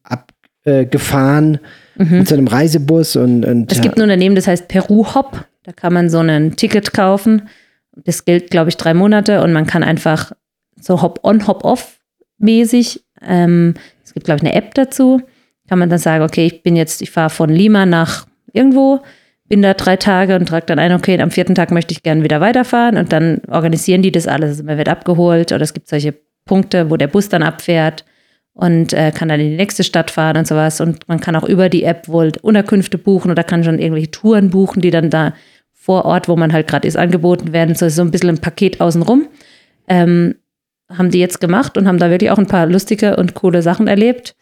[0.64, 1.58] abgefahren
[1.96, 2.18] Mhm.
[2.18, 5.44] mit so einem Reisebus und, und Es gibt ein Unternehmen, das heißt Peru Hop.
[5.64, 7.48] Da kann man so ein Ticket kaufen.
[7.94, 10.32] Das gilt, glaube ich, drei Monate und man kann einfach
[10.80, 11.98] so Hop-on, Hop-off
[12.38, 13.04] mäßig.
[13.20, 15.20] Ähm, es gibt, glaube ich, eine App dazu.
[15.68, 19.00] Kann man dann sagen, okay, ich bin jetzt, ich fahre von Lima nach irgendwo,
[19.48, 22.24] bin da drei Tage und trage dann ein, okay, am vierten Tag möchte ich gerne
[22.24, 24.50] wieder weiterfahren und dann organisieren die das alles.
[24.50, 26.14] Also man wird abgeholt oder es gibt solche
[26.44, 28.04] Punkte, wo der Bus dann abfährt
[28.54, 30.80] und äh, kann dann in die nächste Stadt fahren und sowas.
[30.80, 34.50] Und man kann auch über die App wohl Unterkünfte buchen oder kann schon irgendwelche Touren
[34.50, 35.34] buchen, die dann da
[35.72, 37.74] vor Ort, wo man halt gerade ist, angeboten werden.
[37.74, 39.26] So, so ein bisschen ein Paket außenrum.
[39.88, 40.36] Ähm,
[40.88, 43.88] haben die jetzt gemacht und haben da wirklich auch ein paar lustige und coole Sachen
[43.88, 44.36] erlebt.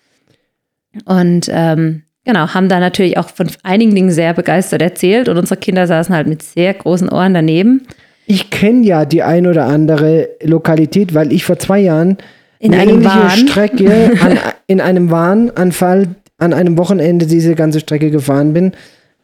[1.04, 5.28] Und ähm, genau, haben da natürlich auch von einigen Dingen sehr begeistert erzählt.
[5.28, 7.82] Und unsere Kinder saßen halt mit sehr großen Ohren daneben.
[8.26, 12.18] Ich kenne ja die ein oder andere Lokalität, weil ich vor zwei Jahren
[12.58, 13.30] In eine einem Wahn.
[13.30, 16.08] Strecke an, in einem Wahnanfall
[16.38, 18.72] an einem Wochenende diese ganze Strecke gefahren bin,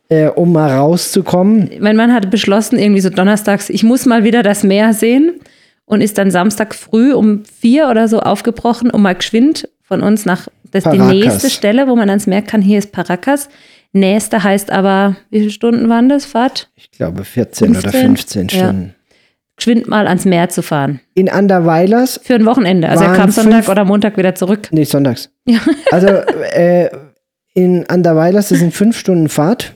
[0.09, 1.70] äh, um mal rauszukommen.
[1.80, 5.40] mein Mann hatte beschlossen, irgendwie so donnerstags, ich muss mal wieder das Meer sehen
[5.87, 10.26] und ist dann Samstag früh um vier oder so aufgebrochen, um mal geschwind von uns
[10.26, 11.14] nach das ist die Paracas.
[11.24, 12.61] nächste Stelle, wo man ans Meer kann.
[12.61, 13.49] Hier ist Paracas.
[13.93, 16.26] Nächste heißt aber, wie viele Stunden waren das?
[16.26, 16.68] Fahrt?
[16.74, 18.01] Ich glaube 14 oder 15?
[18.03, 18.66] 15 Ja.
[18.66, 18.95] Stunden.
[19.57, 21.01] Geschwind mal ans Meer zu fahren.
[21.14, 22.91] In Anderweilers, Für ein Wochenende.
[22.91, 24.68] Also er kam Sonntag oder Montag wieder zurück.
[24.70, 25.30] nee, sonntags.
[25.47, 25.61] Ja.
[25.93, 26.91] Also äh,
[27.55, 29.74] in Anderweilers, das sind fünf Stunden Fahrt.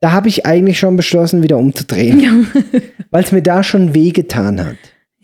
[0.00, 2.48] Da habe ich eigentlich schon beschlossen, wieder umzudrehen,
[3.10, 4.76] weil es mir da schon wehgetan hat.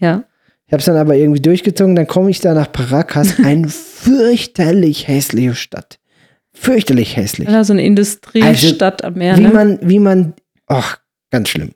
[0.03, 0.25] Ja.
[0.67, 1.95] Ich habe es dann aber irgendwie durchgezogen.
[1.97, 5.99] Dann komme ich da nach Paracas, eine fürchterlich hässliche Stadt.
[6.55, 7.49] Fürchterlich hässlich.
[7.49, 9.37] ja so eine Industriestadt am Meer.
[9.39, 9.49] Wie Ne?
[9.51, 10.35] man, wie man,
[10.67, 10.99] ach,
[11.31, 11.71] ganz schlimm.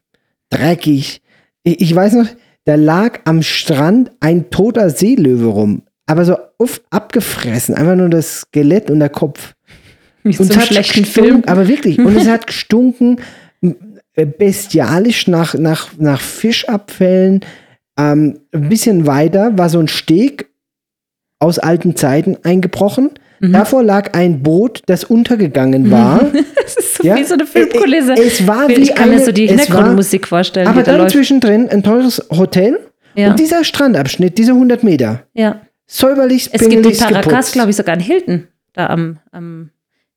[0.51, 1.23] Dreckig.
[1.63, 2.27] Ich, ich weiß noch,
[2.65, 5.83] da lag am Strand ein toter Seelöwe rum.
[6.07, 7.75] Aber so auf, abgefressen.
[7.75, 9.55] Einfach nur das Skelett und der Kopf.
[10.25, 11.45] So Und es hat schlechten gestunken, Film.
[11.47, 11.99] aber wirklich.
[11.99, 13.21] Und es hat gestunken
[14.15, 17.41] äh, bestialisch nach, nach, nach Fischabfällen.
[17.99, 20.51] Ähm, ein bisschen weiter war so ein Steg
[21.39, 23.11] aus alten Zeiten eingebrochen.
[23.41, 23.53] Mhm.
[23.53, 26.27] Davor lag ein Boot, das untergegangen war.
[26.67, 28.15] Das ist so Ja, wie so eine Filmkulisse.
[28.15, 31.03] äh, es war ich wie kann mir so die es Hintergrundmusik vorstellen, Aber da dann
[31.03, 31.13] läuft.
[31.13, 32.81] zwischendrin ein teures Hotel
[33.15, 33.31] Ja.
[33.31, 35.61] und dieser Strandabschnitt, diese 100 Meter, ja.
[35.87, 38.49] säuberlich Es gibt in Paracas, glaube ich, sogar in Hilton.
[38.73, 39.71] Da am, am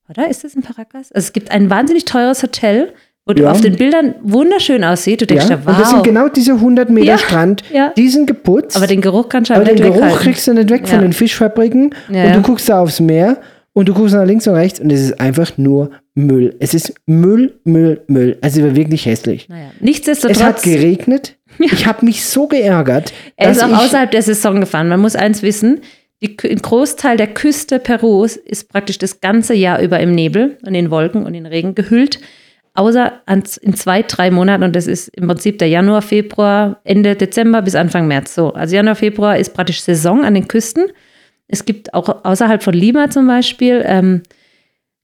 [0.09, 1.11] oder ist das in Paracas?
[1.11, 2.93] Also es gibt ein wahnsinnig teures Hotel,
[3.29, 3.51] wo du Ja.
[3.51, 5.21] auf den Bildern wunderschön aussieht.
[5.21, 5.73] Du denkst Ja, ja, wow.
[5.75, 7.93] und das sind genau diese 100 Meter Ja, Strand, ja.
[7.95, 8.75] die sind geputzt.
[8.75, 10.19] aber den Geruch kannst du aber aber den nicht Geruch weghalten.
[10.23, 13.37] kriegst du nicht weg von den Fischfabriken und du guckst da aufs Meer
[13.73, 16.55] und du guckst nach links und rechts und es ist einfach nur Müll.
[16.59, 18.37] Es ist Müll, Müll, Müll.
[18.41, 19.47] Also es war wirklich hässlich.
[19.47, 19.65] Naja.
[19.67, 21.35] Es hat Nichtsdestotrotz, geregnet.
[21.59, 24.87] Ich habe mich so geärgert, er ist auch außerhalb der Saison gefahren.
[24.87, 25.81] Man muss eins wissen,
[26.23, 30.73] die, ein Großteil der Küste Perus ist praktisch das ganze Jahr über im Nebel und
[30.73, 32.19] in Wolken und in Regen gehüllt.
[32.79, 37.17] Außer an, in zwei, drei Monaten, und das ist im Prinzip der Januar, Februar, Ende
[37.17, 38.33] Dezember bis Anfang März.
[38.33, 40.85] So, also Januar, Februar ist praktisch Saison an den Küsten.
[41.49, 44.23] Es gibt auch außerhalb von Lima zum Beispiel ähm,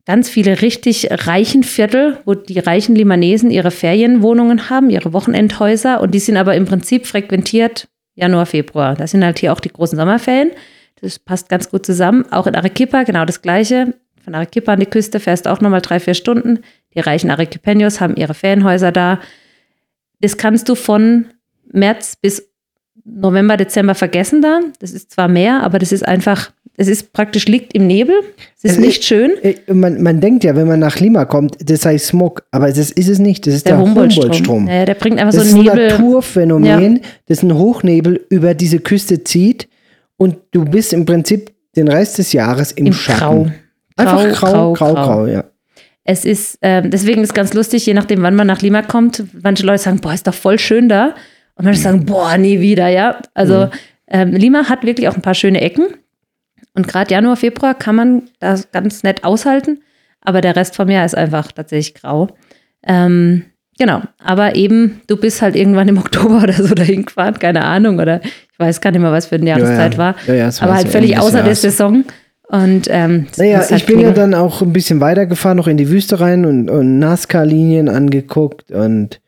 [0.05, 6.11] ganz viele richtig reichen Viertel, wo die reichen Limanesen ihre Ferienwohnungen haben, ihre Wochenendhäuser und
[6.11, 8.95] die sind aber im Prinzip frequentiert Januar, Februar.
[8.95, 10.51] Das sind halt hier auch die großen Sommerferien.
[11.01, 12.23] Das passt ganz gut zusammen.
[12.31, 13.95] Auch in Arequipa genau das Gleiche.
[14.25, 16.59] Von Arequipa an die Küste fährst du auch nochmal drei, vier Stunden.
[16.95, 19.19] Die reichen Arequipeños haben ihre Ferienhäuser da.
[20.19, 21.25] Das kannst du von
[21.71, 22.49] März bis
[23.03, 24.61] November, Dezember vergessen da.
[24.79, 28.15] Das ist zwar mehr, aber das ist einfach, es ist praktisch liegt im Nebel.
[28.57, 29.31] Es ist Es nicht schön.
[29.43, 32.89] Äh, Man, man denkt ja, wenn man nach Lima kommt, das sei Smog, aber das
[32.89, 33.45] ist es nicht.
[33.45, 34.67] Das ist der, Der Humboldt-Strom.
[34.67, 35.91] Ja, der bringt einfach das so ist einen ein Nebel.
[35.91, 39.67] Naturphänomen, das ein Hochnebel über diese Küste zieht
[40.17, 43.19] und du bist im Prinzip den Rest des Jahres im, Im Schatten.
[43.19, 43.47] Grau.
[43.97, 45.25] Einfach grau, Grau, grau, grau, grau, grau.
[45.27, 45.43] ja.
[46.07, 49.23] Es ist, ähm, deswegen ist ganz lustig, je nachdem, wann man nach Lima kommt.
[49.41, 51.15] Manche Leute sagen, boah, ist doch voll schön da.
[51.55, 53.17] Und manche sagen, boah, nie wieder, ja.
[53.33, 53.69] Also
[54.07, 55.87] ähm, Lima hat wirklich auch ein paar schöne Ecken.
[56.75, 59.81] Und gerade Januar, Februar kann man das ganz nett aushalten.
[60.21, 62.29] Aber der Rest vom Jahr ist einfach tatsächlich grau.
[62.85, 63.45] Ähm,
[63.79, 64.01] genau.
[64.23, 67.97] Aber eben, du bist halt irgendwann im Oktober oder so dahin gefahren, keine Ahnung.
[67.97, 69.97] Oder ich weiß gar nicht mehr, was für eine Jahreszeit ja.
[69.97, 70.15] war.
[70.27, 71.55] Ja, ja, war aber halt völlig außer der.
[71.55, 72.05] Saison.
[72.47, 75.77] Und ähm, es Naja, halt ich bin ja dann auch ein bisschen weitergefahren, noch in
[75.77, 79.19] die Wüste rein und, und Nazca-Linien angeguckt und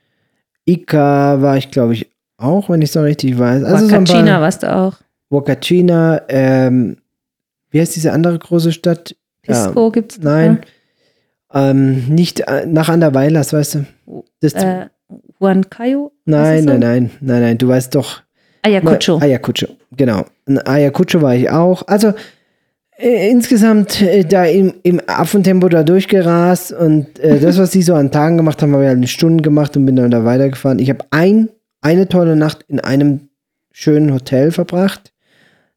[0.65, 3.63] Ica war ich, glaube ich, auch, wenn ich so richtig weiß.
[3.63, 4.97] Also so Wakachina paar, warst du auch.
[5.29, 6.97] Wakachina, ähm,
[7.71, 9.15] wie heißt diese andere große Stadt?
[9.41, 10.29] Pisco gibt's da.
[10.29, 10.59] Nein.
[11.53, 13.85] Ähm, nicht äh, nach Anderweilas, weißt du?
[14.41, 14.87] Das, Äh,
[15.39, 16.11] Huancayo?
[16.25, 16.69] nein, es so?
[16.71, 18.21] nein, nein, nein, nein, du weißt doch.
[18.61, 19.19] Ayacucho.
[19.19, 20.25] Ayacucho, genau.
[20.45, 21.87] In Ayacucho war ich auch.
[21.87, 22.13] Also
[22.97, 28.11] insgesamt äh, da im, im Affentempo da durchgerast und äh, das, was die so an
[28.11, 30.79] Tagen gemacht haben, habe ich halt in Stunden gemacht und bin dann da weitergefahren.
[30.79, 31.49] Ich habe ein,
[31.81, 33.29] eine tolle Nacht in einem
[33.71, 35.13] schönen Hotel verbracht,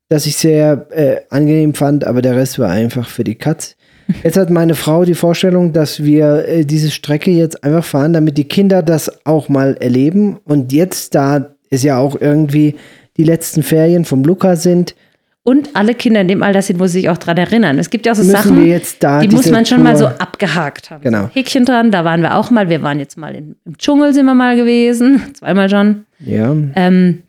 [0.09, 3.77] das ich sehr äh, angenehm fand, aber der Rest war einfach für die Katz.
[4.25, 8.39] Jetzt hat meine Frau die Vorstellung, dass wir äh, diese Strecke jetzt einfach fahren, damit
[8.39, 10.39] die Kinder das auch mal erleben.
[10.45, 12.77] Und jetzt, da es ja auch irgendwie
[13.17, 14.95] die letzten Ferien vom Luca sind,
[15.43, 17.79] Und alle Kinder in dem Alter sind, wo sie sich auch dran erinnern.
[17.79, 20.21] Es gibt ja auch so müssen Sachen, da die muss man schon mal so Tour-
[20.21, 21.03] abgehakt haben.
[21.03, 21.23] Genau.
[21.25, 22.69] So Häkchen dran, da waren wir auch mal.
[22.69, 25.23] Wir waren jetzt mal in, im Dschungel, sind wir mal gewesen.
[25.35, 26.05] Zweimal schon.
[26.19, 27.23] Ja, Ähm,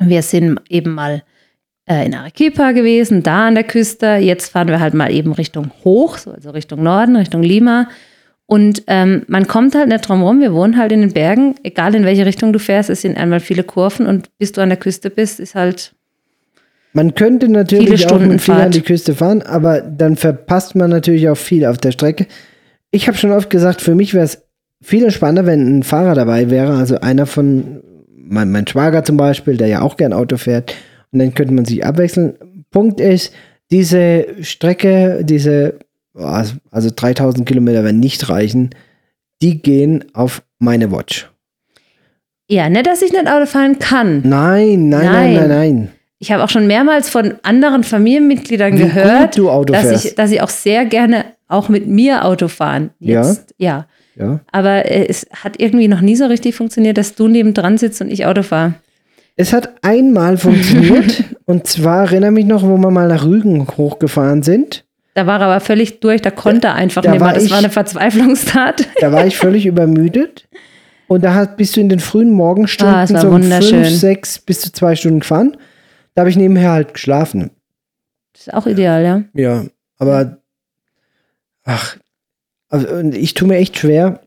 [0.00, 1.22] wir sind eben mal
[1.88, 4.16] äh, in Arequipa gewesen, da an der Küste.
[4.16, 7.88] Jetzt fahren wir halt mal eben Richtung hoch, so, also Richtung Norden, Richtung Lima.
[8.46, 10.40] Und ähm, man kommt halt nicht drum rum.
[10.40, 11.54] Wir wohnen halt in den Bergen.
[11.62, 14.06] Egal in welche Richtung du fährst, es sind einmal viele Kurven.
[14.06, 15.94] Und bis du an der Küste bist, ist halt
[16.94, 20.90] man könnte natürlich auch Stunden mit viel an die Küste fahren, aber dann verpasst man
[20.90, 22.26] natürlich auch viel auf der Strecke.
[22.92, 24.42] Ich habe schon oft gesagt, für mich wäre es
[24.80, 27.82] viel entspannter, wenn ein Fahrer dabei wäre, also einer von,
[28.16, 30.74] mein, mein Schwager zum Beispiel, der ja auch gern Auto fährt,
[31.10, 32.34] und dann könnte man sich abwechseln.
[32.70, 33.32] Punkt ist,
[33.72, 35.80] diese Strecke, diese,
[36.14, 38.70] also 3000 Kilometer werden nicht reichen,
[39.42, 41.28] die gehen auf meine Watch.
[42.48, 44.22] Ja, nicht, dass ich nicht Auto fahren kann.
[44.24, 45.34] Nein, nein, Nein.
[45.34, 45.88] nein, nein.
[46.24, 50.04] Ich habe auch schon mehrmals von anderen Familienmitgliedern Wie gehört, dass, fährst.
[50.06, 52.88] ich, dass sie auch sehr gerne auch mit mir Auto fahren.
[52.98, 53.84] Jetzt, ja.
[54.16, 54.40] Ja.
[54.50, 58.00] Aber äh, es hat irgendwie noch nie so richtig funktioniert, dass du neben dran sitzt
[58.00, 58.72] und ich Auto fahre.
[59.36, 61.24] Es hat einmal funktioniert.
[61.44, 64.86] und zwar erinnere mich noch, wo wir mal nach Rügen hochgefahren sind.
[65.12, 67.34] Da war er aber völlig durch, da konnte er einfach da nicht mehr.
[67.34, 68.86] Das ich- war eine Verzweiflungstat.
[69.02, 70.48] Da war ich völlig übermüdet.
[71.06, 74.72] Und da bist du in den frühen Morgenstunden Ah, so um fünf, sechs bis zu
[74.72, 75.54] zwei Stunden gefahren.
[76.14, 77.50] Da habe ich nebenher halt geschlafen.
[78.32, 79.24] Das ist auch ideal, ja.
[79.34, 79.64] Ja,
[79.98, 80.38] aber
[81.64, 81.96] ach,
[82.68, 84.20] also ich tue mir echt schwer.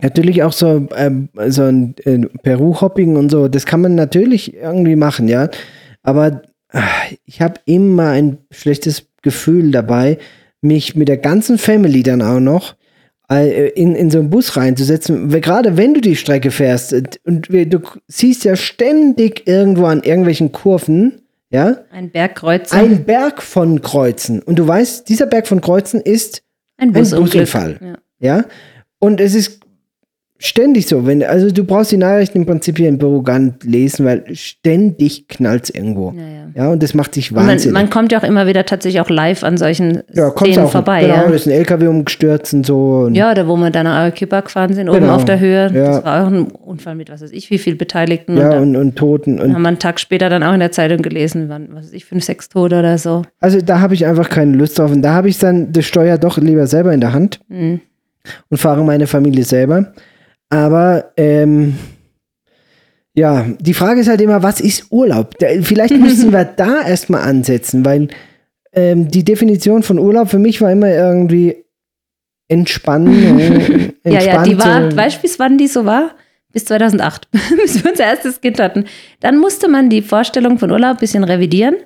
[0.00, 4.96] Natürlich auch so, ähm, so ein äh, Peru-Hopping und so, das kann man natürlich irgendwie
[4.96, 5.50] machen, ja.
[6.02, 10.18] Aber ach, ich habe immer ein schlechtes Gefühl dabei,
[10.62, 12.76] mich mit der ganzen Family dann auch noch
[13.38, 15.28] in, in so einen Bus reinzusetzen.
[15.28, 20.52] Gerade wenn du die Strecke fährst äh, und du siehst ja ständig irgendwo an irgendwelchen
[20.52, 21.22] Kurven,
[21.52, 24.40] ja, Ein Bergkreuzer, ein Berg von Kreuzen.
[24.40, 26.42] Und du weißt, dieser Berg von Kreuzen ist
[26.76, 27.32] ein ein Busunglück.
[27.32, 27.78] Busunfall.
[27.80, 28.36] Ja.
[28.36, 28.44] Ja.
[28.98, 29.60] Und es ist
[30.40, 31.06] ständig so.
[31.06, 34.24] Wenn, also du brauchst die Nachrichten im Prinzip hier in Peru gar nicht lesen, weil
[34.34, 36.12] ständig knallt es irgendwo.
[36.16, 36.40] Ja, ja.
[36.64, 37.74] Ja, und das macht dich Und Man, wahnsinnig.
[37.74, 41.02] man kommt ja auch immer wieder tatsächlich auch live an solchen ja, Szenen auch vorbei.
[41.02, 41.22] Genau, ja.
[41.28, 43.04] da ist ein LKW umgestürzt und so.
[43.06, 45.70] Und Ja, oder wo wir dann nach Arequipa gefahren sind, oben Genau, auf der Höhe.
[45.72, 45.84] ja.
[45.96, 48.36] Das war auch ein Unfall mit, was weiß ich, wie viel Beteiligten.
[48.36, 49.38] ja, und und, und Toten.
[49.40, 51.92] Und haben wir einen Tag später dann auch in der Zeitung gelesen, waren, was weiß
[51.92, 53.22] ich, fünf, sechs Tote oder so.
[53.40, 54.90] also da habe ich einfach keine Lust drauf.
[54.90, 57.80] Und da habe ich dann das Steuer doch lieber selber in der Hand Mhm.
[58.48, 59.92] und fahre meine Familie selber.
[60.50, 61.78] Aber ähm,
[63.14, 65.36] ja, die Frage ist halt immer, was ist Urlaub?
[65.62, 68.08] Vielleicht müssen wir da erstmal ansetzen, weil
[68.72, 71.64] ähm, die Definition von Urlaub für mich war immer irgendwie
[72.48, 73.38] Entspannung.
[74.04, 76.10] ja, ja, die war, weißt du, bis wann die so war?
[76.52, 77.28] Bis 2008,
[77.62, 78.84] bis wir unser erstes Kind hatten.
[79.20, 81.76] Dann musste man die Vorstellung von Urlaub ein bisschen revidieren,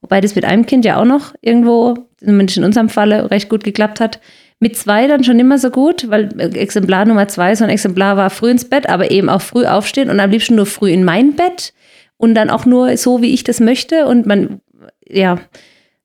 [0.00, 3.64] wobei das mit einem Kind ja auch noch irgendwo, zumindest in unserem Falle, recht gut
[3.64, 4.20] geklappt hat.
[4.64, 8.30] Mit zwei dann schon immer so gut, weil Exemplar Nummer zwei, so ein Exemplar war
[8.30, 11.34] früh ins Bett, aber eben auch früh aufstehen und am liebsten nur früh in mein
[11.34, 11.74] Bett
[12.16, 14.06] und dann auch nur so, wie ich das möchte.
[14.06, 14.62] Und man,
[15.06, 15.38] ja,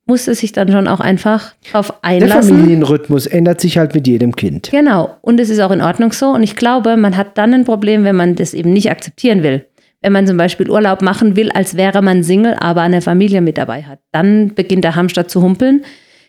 [0.06, 2.50] musste sich dann schon auch einfach darauf einlassen.
[2.50, 4.72] Der Familienrhythmus ändert sich halt mit jedem Kind.
[4.72, 5.16] Genau.
[5.22, 6.28] Und es ist auch in Ordnung so.
[6.28, 9.68] Und ich glaube, man hat dann ein Problem, wenn man das eben nicht akzeptieren will.
[10.02, 13.58] Wenn man zum Beispiel Urlaub machen will, als wäre man Single, aber eine Familie mit
[13.58, 14.00] dabei hat.
[14.12, 15.86] Dann beginnt der Hamster zu humpeln.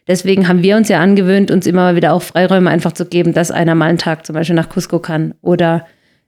[0.07, 3.33] Deswegen haben wir uns ja angewöhnt, uns immer mal wieder auch Freiräume einfach zu geben,
[3.33, 5.35] dass einer mal einen Tag zum Beispiel nach Cusco kann.
[5.43, 5.87] Oder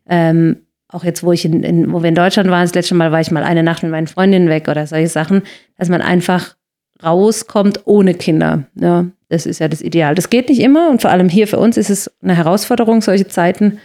[0.08, 0.58] ähm,
[0.88, 3.20] auch jetzt, wo ich in, in, wo wir in Deutschland waren, das letzte Mal war
[3.20, 5.42] ich mal eine Nacht mit meinen Freundinnen weg oder solche Sachen,
[5.78, 6.54] dass man einfach
[7.02, 8.64] rauskommt ohne Kinder.
[8.74, 10.14] Ja, das ist ja das Ideal.
[10.14, 13.26] Das geht nicht immer und vor allem hier für uns ist es eine Herausforderung, solche
[13.26, 13.78] Zeiten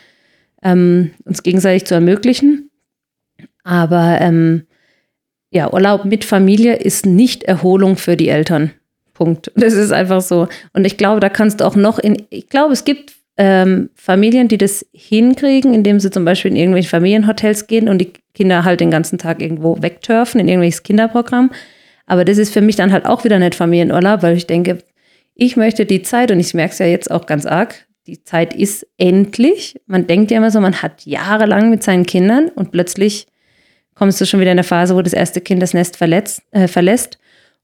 [0.61, 2.69] ähm, uns gegenseitig zu ermöglichen.
[3.63, 4.67] Aber ähm,
[5.49, 8.71] ja, Urlaub mit Familie ist nicht Erholung für die Eltern.
[9.17, 9.51] Punkt.
[9.55, 10.47] Das ist einfach so.
[10.73, 14.47] Und ich glaube, da kannst du auch noch in, ich glaube, es gibt ähm, Familien,
[14.47, 18.79] die das hinkriegen, indem sie zum Beispiel in irgendwelche Familienhotels gehen und die Kinder halt
[18.79, 21.51] den ganzen Tag irgendwo wegturfen, in irgendwelches Kinderprogramm.
[22.05, 24.79] Aber das ist für mich dann halt auch wieder nicht Familienurlaub, weil ich denke,
[25.35, 28.55] ich möchte die Zeit, und ich merke es ja jetzt auch ganz arg, die Zeit
[28.55, 29.75] ist endlich.
[29.85, 33.27] Man denkt ja immer so, man hat jahrelang mit seinen Kindern und plötzlich
[33.93, 36.67] kommst du schon wieder in eine Phase, wo das erste Kind das Nest verletzt, äh,
[36.67, 37.19] verlässt.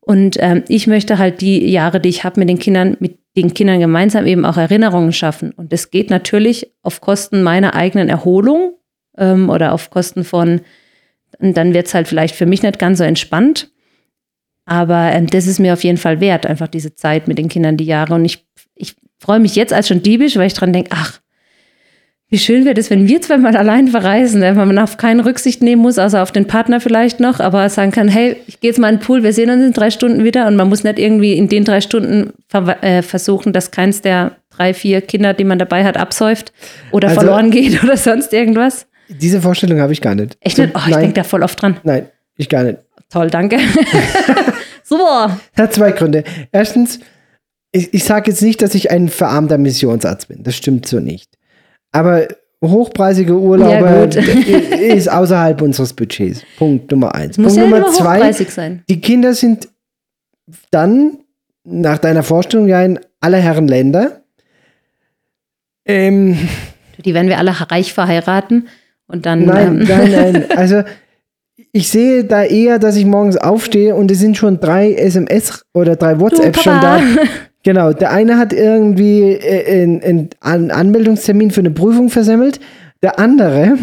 [0.06, 3.54] Und ähm, ich möchte halt die Jahre, die ich habe mit den Kindern, mit den
[3.54, 5.52] Kindern gemeinsam eben auch Erinnerungen schaffen.
[5.52, 8.74] Und das geht natürlich auf Kosten meiner eigenen Erholung
[9.18, 10.62] ähm, oder auf Kosten von,
[11.40, 13.72] dann wird es halt vielleicht für mich nicht ganz so entspannt.
[14.66, 17.78] Aber ähm, das ist mir auf jeden Fall wert, einfach diese Zeit mit den Kindern,
[17.78, 18.14] die Jahre.
[18.14, 18.46] Und ich,
[18.76, 21.20] ich freue mich jetzt als schon diebisch, weil ich dran denke, ach,
[22.34, 25.84] wie schön wäre das, wenn wir zweimal allein verreisen, wenn man auf keine Rücksicht nehmen
[25.84, 28.90] muss, außer auf den Partner vielleicht noch, aber sagen kann, hey, ich gehe jetzt mal
[28.90, 31.34] in den Pool, wir sehen uns in drei Stunden wieder und man muss nicht irgendwie
[31.34, 32.34] in den drei Stunden
[32.82, 36.54] äh, versuchen, dass keins der drei, vier Kinder, die man dabei hat, absäuft
[36.90, 38.88] oder also, verloren geht oder sonst irgendwas.
[39.10, 40.36] Diese Vorstellung habe ich gar nicht.
[40.40, 40.72] Echt nicht?
[40.76, 41.78] Oh, ich denke da voll oft dran.
[41.84, 42.80] Nein, ich gar nicht.
[43.12, 43.60] Toll, danke.
[44.84, 45.40] Super.
[45.56, 46.24] Hat zwei Gründe.
[46.52, 47.00] Erstens,
[47.72, 50.42] ich, ich sage jetzt nicht, dass ich ein verarmter Missionsarzt bin.
[50.42, 51.30] Das stimmt so nicht.
[51.94, 52.28] Aber
[52.62, 56.44] hochpreisige Urlaube ja, ist außerhalb unseres Budgets.
[56.58, 57.38] Punkt Nummer eins.
[57.38, 58.32] Muss Punkt ja Nummer zwei.
[58.32, 58.84] Sein.
[58.90, 59.70] Die Kinder sind
[60.72, 61.20] dann
[61.64, 64.24] nach deiner Vorstellung ja in aller Herren Länder.
[65.86, 66.38] Ähm,
[67.04, 68.68] die werden wir alle reich verheiraten
[69.08, 69.46] und dann.
[69.46, 69.88] Nein, ähm.
[69.88, 70.52] nein, nein.
[70.58, 70.84] Also
[71.72, 75.96] ich sehe da eher, dass ich morgens aufstehe und es sind schon drei SMS oder
[75.96, 77.02] drei WhatsApp schon da.
[77.64, 82.60] Genau, der eine hat irgendwie äh, einen Anmeldungstermin für eine Prüfung versemmelt,
[83.02, 83.78] der andere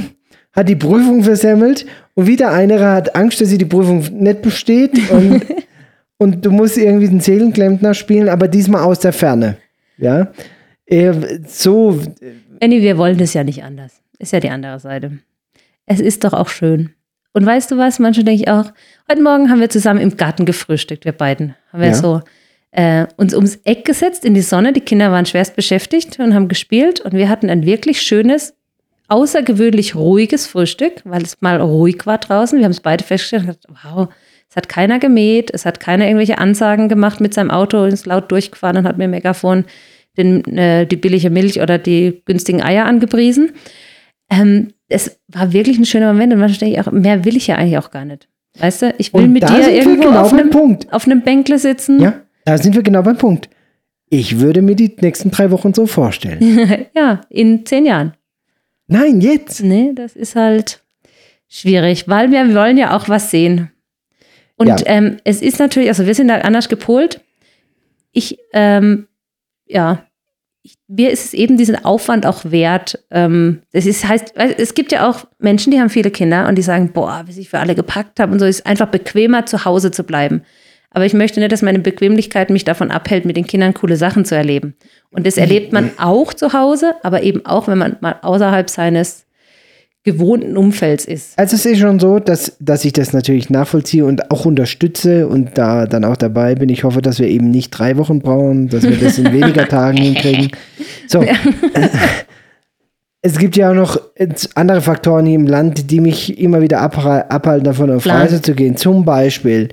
[0.53, 5.11] hat die Prüfung versemmelt und wieder einer hat Angst, dass sie die Prüfung nicht besteht
[5.11, 5.47] und,
[6.18, 9.57] und du musst irgendwie den Seelenklempner spielen, aber diesmal aus der Ferne.
[9.97, 10.28] Ja,
[10.87, 11.12] äh,
[11.47, 12.01] so.
[12.61, 14.03] Annie, wir wollen das ja nicht anders.
[14.18, 15.18] Ist ja die andere Seite.
[15.87, 16.91] Es ist doch auch schön.
[17.33, 18.72] Und weißt du was, manchmal denke ich auch,
[19.11, 21.55] heute Morgen haben wir zusammen im Garten gefrühstückt, wir beiden.
[21.72, 21.95] Haben wir ja.
[21.95, 22.20] so
[22.73, 24.73] äh, uns ums Eck gesetzt in die Sonne.
[24.73, 27.01] Die Kinder waren schwerst beschäftigt und haben gespielt.
[27.01, 28.55] Und wir hatten ein wirklich schönes,
[29.09, 32.59] außergewöhnlich ruhiges Frühstück, weil es mal ruhig war draußen.
[32.59, 34.09] Wir haben es beide festgestellt und gesagt, wow,
[34.49, 38.31] es hat keiner gemäht, es hat keiner irgendwelche Ansagen gemacht mit seinem Auto, ist laut
[38.31, 39.64] durchgefahren und hat mir Megafon
[40.16, 43.53] den, äh, die billige Milch oder die günstigen Eier angepriesen.
[44.29, 47.47] Ähm, es war wirklich ein schöner Moment und manchmal denke ich auch, mehr will ich
[47.47, 48.29] ja eigentlich auch gar nicht.
[48.59, 50.93] Weißt du, ich will und mit dir irgendwo genau auf, einem, Punkt.
[50.93, 52.01] auf einem Bänkle sitzen.
[52.01, 52.14] Ja,
[52.51, 53.49] da sind wir genau beim Punkt.
[54.09, 56.89] Ich würde mir die nächsten drei Wochen so vorstellen.
[56.97, 58.15] ja, in zehn Jahren.
[58.89, 59.63] Nein, jetzt.
[59.63, 60.83] Nee, das ist halt
[61.49, 63.71] schwierig, weil wir wollen ja auch was sehen.
[64.57, 64.77] Und ja.
[64.87, 67.21] ähm, es ist natürlich, also wir sind da anders gepolt.
[68.11, 69.07] Ich, ähm,
[69.67, 70.05] ja,
[70.63, 72.99] ich, mir ist es eben diesen Aufwand auch wert.
[73.13, 76.63] Ähm, das ist, heißt, es gibt ja auch Menschen, die haben viele Kinder und die
[76.63, 79.93] sagen, boah, wie ich für alle gepackt habe und so, ist einfach bequemer zu Hause
[79.93, 80.43] zu bleiben.
[80.91, 84.24] Aber ich möchte nicht, dass meine Bequemlichkeit mich davon abhält, mit den Kindern coole Sachen
[84.24, 84.74] zu erleben.
[85.11, 89.24] Und das erlebt man auch zu Hause, aber eben auch, wenn man mal außerhalb seines
[90.03, 91.38] gewohnten Umfelds ist.
[91.38, 95.59] Also es ist schon so, dass, dass ich das natürlich nachvollziehe und auch unterstütze und
[95.59, 96.70] da dann auch dabei bin.
[96.70, 99.99] Ich hoffe, dass wir eben nicht drei Wochen brauchen, dass wir das in weniger Tagen
[99.99, 100.51] hinkriegen.
[101.07, 101.24] So.
[103.22, 104.01] Es gibt ja auch noch
[104.55, 108.76] andere Faktoren hier im Land, die mich immer wieder abhalten, davon auf Reise zu gehen.
[108.76, 109.68] Zum Beispiel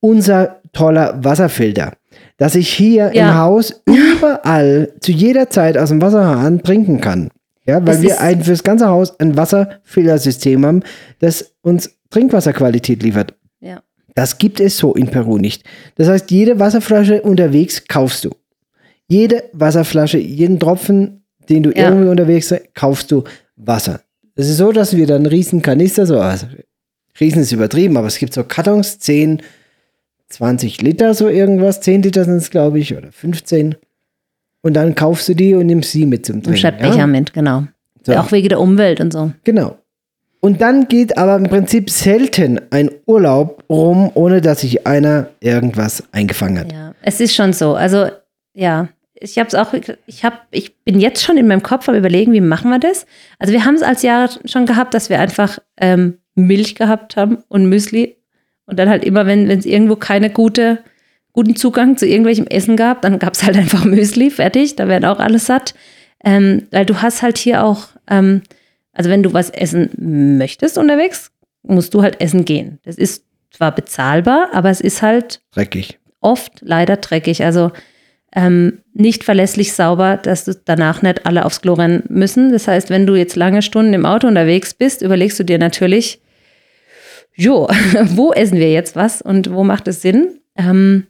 [0.00, 1.92] unser toller Wasserfilter.
[2.36, 3.30] dass ich hier Ja.
[3.30, 7.30] im Haus überall zu jeder Zeit aus dem Wasserhahn trinken kann.
[7.66, 10.82] Ja, weil wir ein fürs ganze Haus ein Wasserfillersystem haben,
[11.18, 13.34] das uns Trinkwasserqualität liefert.
[13.60, 13.82] Ja.
[14.14, 15.64] Das gibt es so in Peru nicht.
[15.96, 18.30] Das heißt, jede Wasserflasche unterwegs kaufst du.
[19.08, 21.88] Jede Wasserflasche, jeden Tropfen, den du Ja.
[21.88, 23.24] irgendwie unterwegs hast, kaufst du
[23.56, 24.00] Wasser.
[24.36, 26.46] Es ist so, dass wir dann riesen Kanister, so, also
[27.20, 29.42] riesen ist übertrieben, aber es gibt so Kartons, 10,
[30.28, 31.80] 20 Liter, so irgendwas.
[31.80, 33.76] 10 Liter sind es, glaube ich, oder 15.
[34.62, 36.58] Und dann kaufst du die und nimmst sie mit zum Trinken.
[36.58, 37.06] Stadtbecher ja?
[37.06, 37.64] mit, genau.
[38.04, 38.14] So.
[38.14, 39.32] Auch wegen der Umwelt und so.
[39.44, 39.76] Genau.
[40.40, 46.04] Und dann geht aber im Prinzip selten ein Urlaub rum, ohne dass sich einer irgendwas
[46.12, 46.72] eingefangen hat.
[46.72, 47.74] Ja, es ist schon so.
[47.74, 48.06] Also,
[48.54, 48.88] ja,
[49.20, 49.74] ich habe es auch,
[50.06, 53.04] ich habe, ich bin jetzt schon in meinem Kopf am überlegen, wie machen wir das?
[53.38, 57.38] Also wir haben es als Jahr schon gehabt, dass wir einfach ähm, Milch gehabt haben
[57.48, 58.17] und Müsli
[58.68, 60.78] und dann halt immer, wenn es irgendwo keine gute,
[61.32, 65.04] guten Zugang zu irgendwelchem Essen gab, dann gab es halt einfach Müsli, fertig, da werden
[65.06, 65.74] auch alles satt.
[66.24, 68.42] Ähm, weil du hast halt hier auch, ähm,
[68.92, 71.30] also wenn du was essen möchtest unterwegs,
[71.62, 72.78] musst du halt essen gehen.
[72.84, 75.98] Das ist zwar bezahlbar, aber es ist halt Dreckig.
[76.20, 77.44] oft leider dreckig.
[77.44, 77.70] Also
[78.34, 82.52] ähm, nicht verlässlich sauber, dass du danach nicht alle aufs Klo rennen müssen.
[82.52, 86.20] Das heißt, wenn du jetzt lange Stunden im Auto unterwegs bist, überlegst du dir natürlich,
[87.38, 87.68] jo,
[88.14, 90.38] wo essen wir jetzt was und wo macht es Sinn?
[90.56, 91.04] Ähm,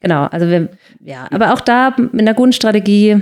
[0.00, 0.68] genau, also wir,
[1.04, 3.20] ja, aber auch da mit einer guten Strategie.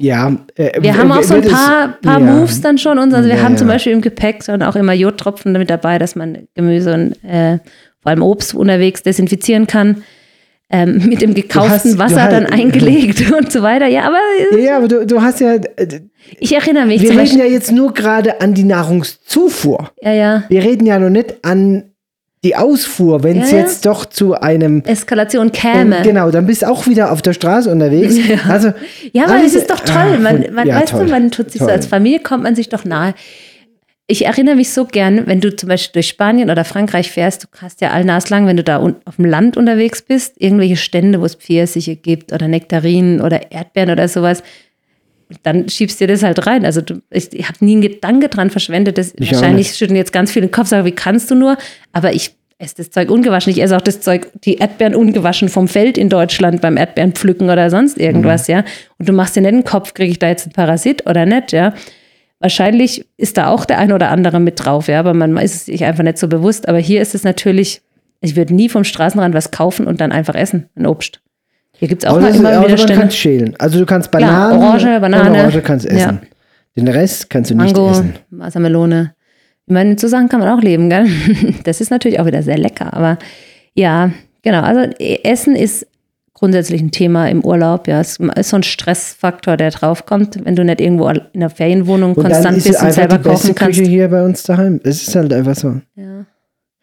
[0.00, 0.32] Ja.
[0.56, 2.26] äh, Wir haben auch so ein wird es- paar, paar ja.
[2.26, 2.98] Moves dann schon.
[2.98, 3.14] Uns.
[3.14, 3.68] Also wir Ja, haben zum.
[3.68, 7.58] Beispiel im Gepäck dann auch immer Jodtropfen mit dabei, dass man Gemüse und äh,
[8.02, 10.02] vor allem Obst unterwegs desinfizieren kann.
[10.76, 13.86] Ähm, mit dem gekauften hast- Wasser hast- dann eingelegt und so weiter.
[13.86, 14.18] Ja, aber
[14.52, 16.00] Ja, ja, aber du, du hast ja, äh,
[16.40, 17.38] ich erinnere mich wir reden Beispiel.
[17.38, 19.90] ja jetzt nur gerade an die Nahrungszufuhr.
[20.00, 20.42] Ja, ja.
[20.48, 21.84] Wir reden ja noch nicht an
[22.42, 23.62] die Ausfuhr, wenn es Ja, ja.
[23.62, 26.02] jetzt doch zu einem Eskalation käme.
[26.02, 28.16] Genau, dann bist du auch wieder auf der Straße unterwegs.
[28.48, 28.72] Also,
[29.12, 30.14] Ja, aber es ist doch toll.
[30.16, 31.04] Ah, Man, voll- man ja, weißt toll.
[31.06, 31.74] du, man tut sich so Toll.
[31.74, 33.14] als Familie, kommt man sich doch nahe.
[34.06, 37.48] Ich erinnere mich so gern, wenn du zum Beispiel durch Spanien oder Frankreich fährst, du
[37.58, 41.36] hast ja allnaslang, wenn du da auf dem Land unterwegs bist, irgendwelche Stände, wo es
[41.36, 44.42] Pfirsiche gibt oder Nektarinen oder Erdbeeren oder sowas.
[45.42, 46.66] Dann schiebst du dir das halt rein.
[46.66, 48.98] Also du, ich, ich habe nie einen Gedanke dran verschwendet.
[48.98, 51.56] Das, Ich wahrscheinlich schütteln jetzt ganz viele den Kopf, sagen, wie kannst du nur?
[51.92, 53.52] Aber ich esse das Zeug ungewaschen.
[53.52, 57.70] Ich esse auch das Zeug, die Erdbeeren ungewaschen vom Feld in Deutschland beim Erdbeerenpflücken oder
[57.70, 58.64] sonst irgendwas, ja.
[58.98, 61.52] Und du machst dir nicht den Kopf, kriege ich da jetzt einen Parasit oder nicht,
[61.52, 61.74] ja.
[62.44, 65.64] Wahrscheinlich ist da auch der ein oder andere mit drauf, ja, aber man ist es
[65.64, 66.68] sich einfach nicht so bewusst.
[66.68, 67.80] Aber hier ist es natürlich,
[68.20, 71.22] ich würde nie vom Straßenrand was kaufen und dann einfach essen, ein Obst.
[71.72, 73.00] Hier gibt es auch außer, mal immer wieder man Stände.
[73.00, 73.56] kann schälen.
[73.58, 75.38] Also du kannst Bananen Orange, Banane.
[75.38, 76.20] Orange kannst essen.
[76.22, 76.28] Ja.
[76.76, 78.14] Den Rest kannst du nicht Mango, essen.
[78.28, 79.14] Wassermelone.
[79.66, 81.06] Ich meine, so Sachen kann man auch leben, gell?
[81.64, 83.16] Das ist natürlich auch wieder sehr lecker, aber
[83.72, 84.10] ja,
[84.42, 84.60] genau.
[84.60, 85.86] Also e- Essen ist
[86.34, 87.86] grundsätzlich ein Thema im Urlaub.
[87.88, 92.14] Ja, es ist so ein Stressfaktor, der draufkommt, wenn du nicht irgendwo in einer Ferienwohnung
[92.14, 93.78] Und konstant bist und selber die kochen kannst.
[93.78, 94.80] Küche hier bei uns daheim.
[94.84, 95.80] Es ist halt einfach so.
[95.94, 96.26] Ja.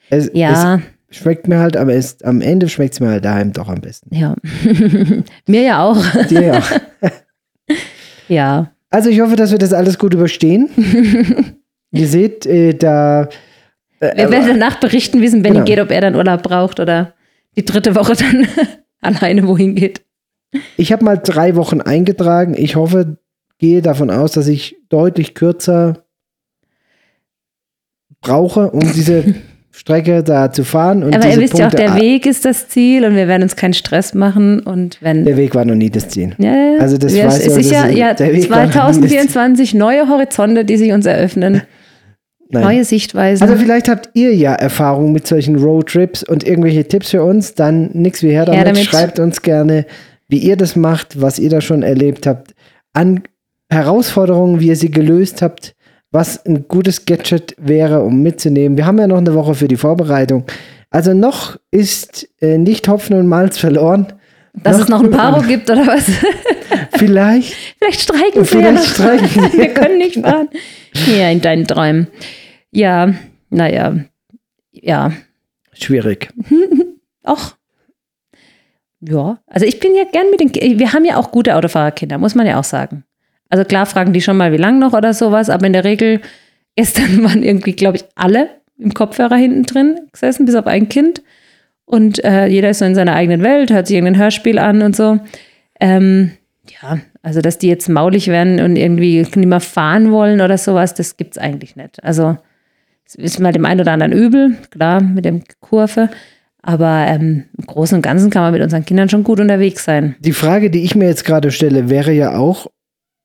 [0.09, 3.51] Es, Ja, es schmeckt mir halt, aber es, am Ende schmeckt es mir halt daheim
[3.53, 4.15] doch am besten.
[4.15, 4.35] ja.
[5.47, 6.01] Mir ja auch.
[6.29, 6.63] Dir ja.
[8.27, 8.71] Ja.
[8.89, 10.69] Also ich hoffe, dass wir das alles gut überstehen.
[11.91, 13.27] Ihr seht, äh, da
[13.99, 15.63] Wir werden danach berichten, wie es Benny Genau.
[15.65, 17.13] geht, ob er dann Urlaub braucht oder
[17.57, 18.47] die dritte Woche dann
[19.01, 20.01] alleine wohin geht.
[20.77, 22.53] Ich habe mal drei Wochen eingetragen.
[22.57, 23.17] Ich hoffe,
[23.57, 26.03] gehe davon aus, dass ich deutlich kürzer
[28.21, 29.23] brauche, um diese
[29.71, 31.03] Strecke da zu fahren.
[31.03, 33.55] Und Aber ihr wisst ja auch, der Weg ist das Ziel und wir werden uns
[33.55, 34.59] keinen Stress machen.
[34.59, 35.23] Und wenn.
[35.25, 36.35] Der Weg war noch nie das Ziel.
[36.37, 38.57] ja, ja, also das ja, weiß ich, ist ja, das ist- ja der Weg war
[38.65, 41.61] noch nie das- 2024 neue Horizonte, die sich uns eröffnen,
[42.53, 42.63] Nein.
[42.63, 43.43] neue Sichtweisen.
[43.43, 47.89] Also vielleicht habt ihr ja Erfahrung mit solchen Roadtrips und irgendwelche Tipps für uns, dann
[47.93, 48.65] nix wie her damit.
[48.67, 48.83] damit.
[48.83, 49.85] Schreibt uns gerne,
[50.27, 52.53] wie ihr das macht, was ihr da schon erlebt habt,
[52.93, 53.23] an
[53.69, 55.75] Herausforderungen, wie ihr sie gelöst habt,
[56.11, 58.77] was ein gutes Gadget wäre, um mitzunehmen.
[58.77, 60.45] Wir haben ja noch eine Woche für die Vorbereitung.
[60.89, 64.07] Also noch ist äh, nicht Hopfen und Malz verloren.
[64.53, 66.03] Dass es noch ein Paro gibt oder was?
[66.97, 67.55] Vielleicht.
[67.79, 68.83] Vielleicht streiken wir Vielleicht ja noch.
[68.83, 69.53] streiken wir.
[69.59, 70.49] wir können nicht fahren.
[71.17, 72.07] Ja, in deinen Träumen.
[72.71, 73.13] Ja,
[73.49, 74.05] naja.
[74.71, 75.11] Ja,
[75.81, 76.29] Schwierig.
[77.23, 77.53] auch.
[79.01, 82.35] Ja, also ich bin ja gern mit den, wir haben ja auch gute Autofahrerkinder, muss
[82.35, 83.03] man ja auch sagen.
[83.49, 86.21] Also klar fragen die schon mal, wie lang noch oder sowas, aber in der Regel,
[86.75, 91.23] gestern waren irgendwie, glaube ich, alle im Kopfhörer hinten drin gesessen, bis auf ein Kind.
[91.85, 94.95] Und äh, jeder ist so in seiner eigenen Welt, hört sich irgendein Hörspiel an und
[94.95, 95.19] so.
[95.79, 96.31] Ähm,
[96.81, 100.93] ja, also dass die jetzt maulig werden und irgendwie nicht mehr fahren wollen oder sowas,
[100.93, 102.03] das gibt's eigentlich nicht.
[102.03, 102.37] Also es
[103.15, 106.09] ist mal dem einen oder anderen übel, klar, mit dem Kurve.
[106.61, 110.15] Aber ähm, im Großen und Ganzen kann man mit unseren Kindern schon gut unterwegs sein.
[110.19, 112.67] Die Frage, die ich mir jetzt gerade stelle, wäre ja auch,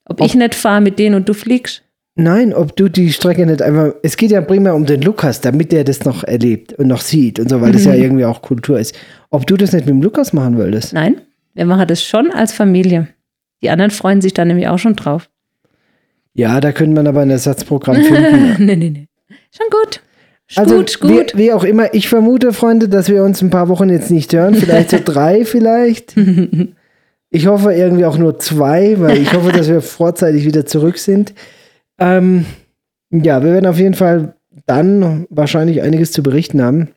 [0.07, 1.83] Ob ich nicht fahre mit denen und du fliegst?
[2.17, 5.71] nein, ob du die Strecke nicht einfach, es geht ja primär um den Lukas, damit
[5.71, 8.81] der das noch erlebt und noch sieht und so, weil das ja irgendwie auch Kultur
[8.81, 8.99] ist.
[9.31, 10.93] Ob du das nicht mit dem Lukas machen würdest?
[10.93, 11.21] Nein,
[11.55, 13.09] wir machen das schon als Familie.
[13.63, 15.29] Die anderen freuen sich da nämlich auch schon drauf.
[16.35, 18.57] Ja, da könnte man aber ein Ersatzprogramm finden.
[18.59, 19.06] nee, nee, nee.
[19.57, 20.01] Schon gut.
[20.55, 21.35] Also, gut, gut.
[21.35, 24.33] Wie, wie auch immer, ich vermute, Freunde, dass wir uns ein paar Wochen jetzt nicht
[24.33, 24.55] hören.
[24.55, 26.15] Vielleicht so drei, vielleicht.
[27.31, 31.35] Ich hoffe irgendwie auch nur zwei, weil ich hoffe, dass wir vorzeitig wieder zurück sind.
[31.99, 32.47] Ähm,
[33.11, 34.37] ja, wir werden auf jeden Fall
[34.67, 36.91] dann wahrscheinlich einiges zu berichten haben.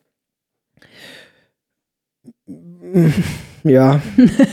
[3.64, 4.00] Ja,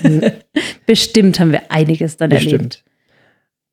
[0.86, 2.84] Bestimmt haben wir einiges dann erlebt.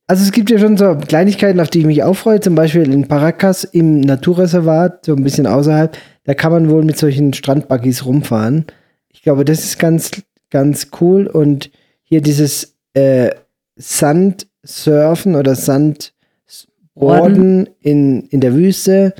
[0.06, 2.40] Also es gibt ja schon so Kleinigkeiten, auf die ich mich auch freue.
[2.40, 5.96] Zum Beispiel in Paracas im Naturreservat, so ein bisschen außerhalb.
[6.24, 8.66] Da kann man wohl mit solchen Strandbuggies rumfahren.
[9.08, 10.10] Ich glaube, das ist ganz,
[10.50, 11.26] ganz cool.
[11.26, 11.70] Und
[12.02, 13.30] hier dieses äh,
[13.76, 19.14] Sandsurfen oder Sandboarden in, in der Wüste,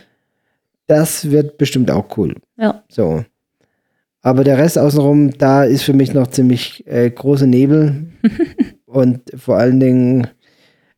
[0.87, 2.35] das wird bestimmt auch cool.
[2.59, 2.85] Ja.
[2.89, 3.25] So.
[4.21, 8.09] Aber der Rest außenrum, da ist für mich noch ziemlich äh, große Nebel.
[8.87, 10.29] und vor allen Dingen,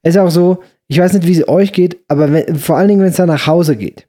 [0.09, 3.01] ist auch so, ich weiß nicht, wie es euch geht, aber wenn, vor allen Dingen,
[3.01, 4.07] wenn es dann nach Hause geht,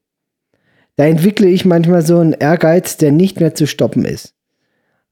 [0.95, 4.33] da entwickle ich manchmal so einen Ehrgeiz, der nicht mehr zu stoppen ist.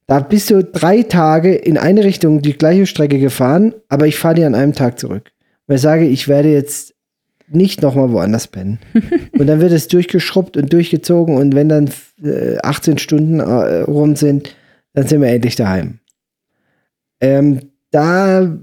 [0.07, 4.35] Da bist du drei Tage in eine Richtung die gleiche Strecke gefahren, aber ich fahre
[4.35, 5.31] die an einem Tag zurück.
[5.67, 6.93] Weil ich sage, ich werde jetzt
[7.47, 8.79] nicht nochmal woanders pennen.
[9.37, 11.89] und dann wird es durchgeschrubbt und durchgezogen und wenn dann
[12.23, 14.55] äh, 18 Stunden äh, rum sind,
[14.93, 15.99] dann sind wir endlich daheim.
[17.21, 18.57] Ähm, da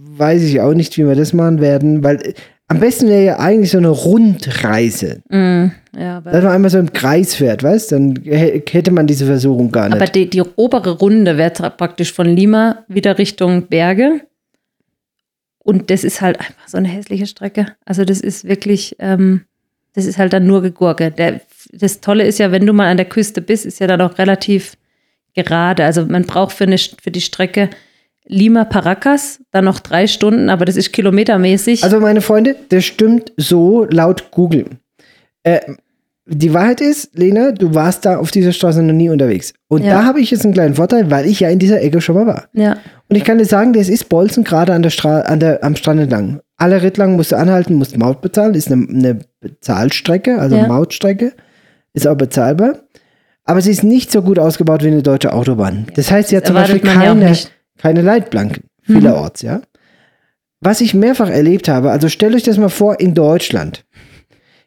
[0.00, 2.34] weiß ich auch nicht, wie wir das machen werden, weil äh,
[2.68, 5.22] am besten wäre ja eigentlich so eine Rundreise.
[5.30, 9.24] Mm, ja Dass man einmal so im Kreis fährt, weißt Dann hä- hätte man diese
[9.26, 9.96] Versuchung gar nicht.
[9.96, 14.20] Aber die, die obere Runde wäre praktisch von Lima wieder Richtung Berge.
[15.58, 17.66] Und das ist halt einfach so eine hässliche Strecke.
[17.84, 19.42] Also das ist wirklich, ähm,
[19.94, 21.10] das ist halt dann nur Gegurke.
[21.10, 21.40] Der,
[21.72, 24.18] das Tolle ist ja, wenn du mal an der Küste bist, ist ja dann auch
[24.18, 24.74] relativ
[25.34, 25.84] gerade.
[25.84, 27.70] Also man braucht für, eine, für die Strecke
[28.28, 31.82] Lima Paracas dann noch drei Stunden, aber das ist kilometermäßig.
[31.82, 34.66] Also, meine Freunde, das stimmt so laut Google.
[35.42, 35.60] Äh,
[36.30, 39.54] die Wahrheit ist, Lena, du warst da auf dieser Straße noch nie unterwegs.
[39.68, 39.94] Und Ja.
[39.94, 42.26] da habe ich jetzt einen kleinen Vorteil, weil ich ja in dieser Ecke schon mal
[42.26, 42.44] war.
[42.52, 42.76] ja,
[43.08, 45.74] Und ich kann dir sagen, das ist Bolzen gerade an der Stra an der, am
[45.74, 46.40] Strand entlang.
[46.58, 50.66] Alle Ritt lang musst du anhalten, musst Maut bezahlen, ist eine, eine Bezahlstrecke, also Ja.
[50.66, 51.32] Mautstrecke,
[51.94, 52.80] ist auch bezahlbar.
[53.44, 55.86] Aber sie ist nicht so gut ausgebaut wie eine deutsche Autobahn.
[55.94, 57.34] Das heißt, sie hat zum erwartet Beispiel man ja
[57.78, 59.62] keine, Leitplanken, vielerorts, ja.
[60.60, 63.84] Was ich mehrfach erlebt habe, also stellt euch das mal vor in Deutschland.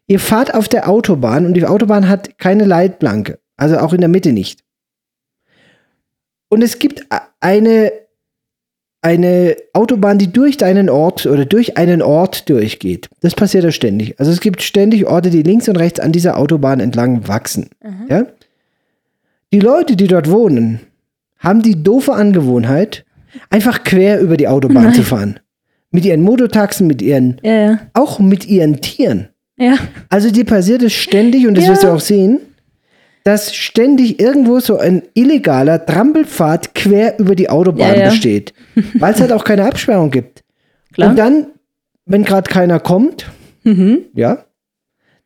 [0.07, 4.09] Ihr fahrt auf der Autobahn und die Autobahn hat keine Leitplanke, also auch in der
[4.09, 4.61] Mitte nicht.
[6.49, 7.05] Und es gibt
[7.39, 7.93] eine,
[9.01, 13.09] eine Autobahn, die durch deinen Ort oder durch einen Ort durchgeht.
[13.21, 14.19] Das passiert ja ständig.
[14.19, 17.69] Also es gibt ständig Orte, die links und rechts an dieser Autobahn entlang wachsen.
[18.09, 18.25] Ja?
[19.53, 20.81] Die Leute, die dort wohnen,
[21.41, 23.03] haben die doofe Angewohnheit,
[23.49, 25.39] einfach quer über die Autobahn zu fahren.
[25.91, 27.79] Mit ihren Mototaxen, mit ihren, ja, ja.
[27.93, 29.27] auch mit ihren Tieren.
[29.57, 29.75] ja.
[30.09, 32.39] Also dir passiert es ständig, und das wirst du auch sehen,
[33.23, 38.53] dass ständig irgendwo so ein illegaler Trampelpfad quer über die Autobahn besteht.
[38.95, 40.43] Weil es halt auch keine Absperrung gibt.
[40.93, 41.09] Klar.
[41.11, 41.47] Und dann,
[42.05, 43.29] wenn gerade keiner kommt,
[43.63, 44.05] Mhm.
[44.15, 44.45] ja,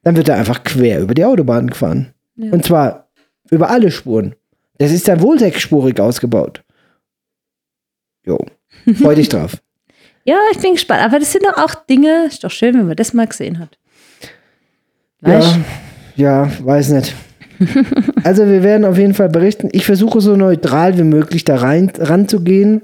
[0.04, 2.08] dann wird er einfach quer über die Autobahn gefahren.
[2.38, 3.08] Und zwar
[3.50, 4.36] über alle Spuren.
[4.78, 6.64] Das ist dann wohl sechsspurig ausgebaut.
[8.26, 8.40] Jo,
[8.98, 9.58] freu dich drauf.
[10.26, 11.04] Ja, ich bin gespannt.
[11.04, 13.78] Aber das sind doch auch Dinge, ist doch schön, wenn man das mal gesehen hat.
[15.22, 15.60] Weißt
[16.16, 17.16] Ja, ja, weiß nicht.
[18.24, 19.70] Also wir werden auf jeden Fall berichten.
[19.72, 22.82] Ich versuche so neutral wie möglich da rein ranzugehen.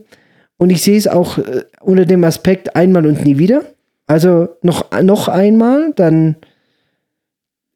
[0.58, 3.64] Und ich sehe es auch äh, unter dem Aspekt einmal und nie wieder.
[4.06, 6.36] Also noch, noch einmal, dann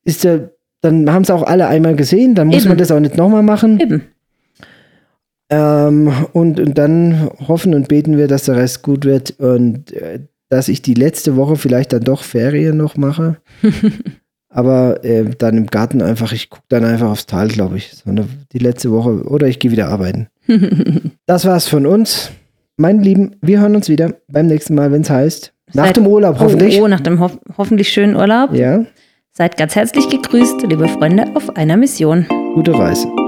[0.03, 0.51] ist der,
[0.85, 2.69] dann haben es auch alle einmal gesehen, dann muss Eben.
[2.69, 3.79] man das auch nicht nochmal machen.
[3.79, 4.03] Eben.
[5.49, 10.19] Ähm, und, und dann hoffen und beten wir, dass der Rest gut wird und äh,
[10.49, 13.37] dass ich die letzte Woche vielleicht dann doch Ferien noch mache.
[14.49, 17.91] Aber äh, dann im Garten einfach, ich gucke dann einfach aufs Tal, glaube ich.
[17.93, 19.23] So eine, die letzte Woche.
[19.23, 20.27] Oder ich gehe wieder arbeiten.
[21.25, 22.31] das war's von uns.
[22.77, 25.51] Meine Lieben, wir hören uns wieder beim nächsten Mal, wenn es heißt.
[25.73, 26.79] Nach dem Urlaub, hoffentlich.
[26.79, 28.53] Oh, oh nach dem hoff hoffentlich schönen Urlaub.
[28.53, 28.85] Ja,
[29.37, 32.25] Seid ganz herzlich gegrüßt, liebe Freunde, auf einer Mission.
[32.53, 33.24] gute Reise.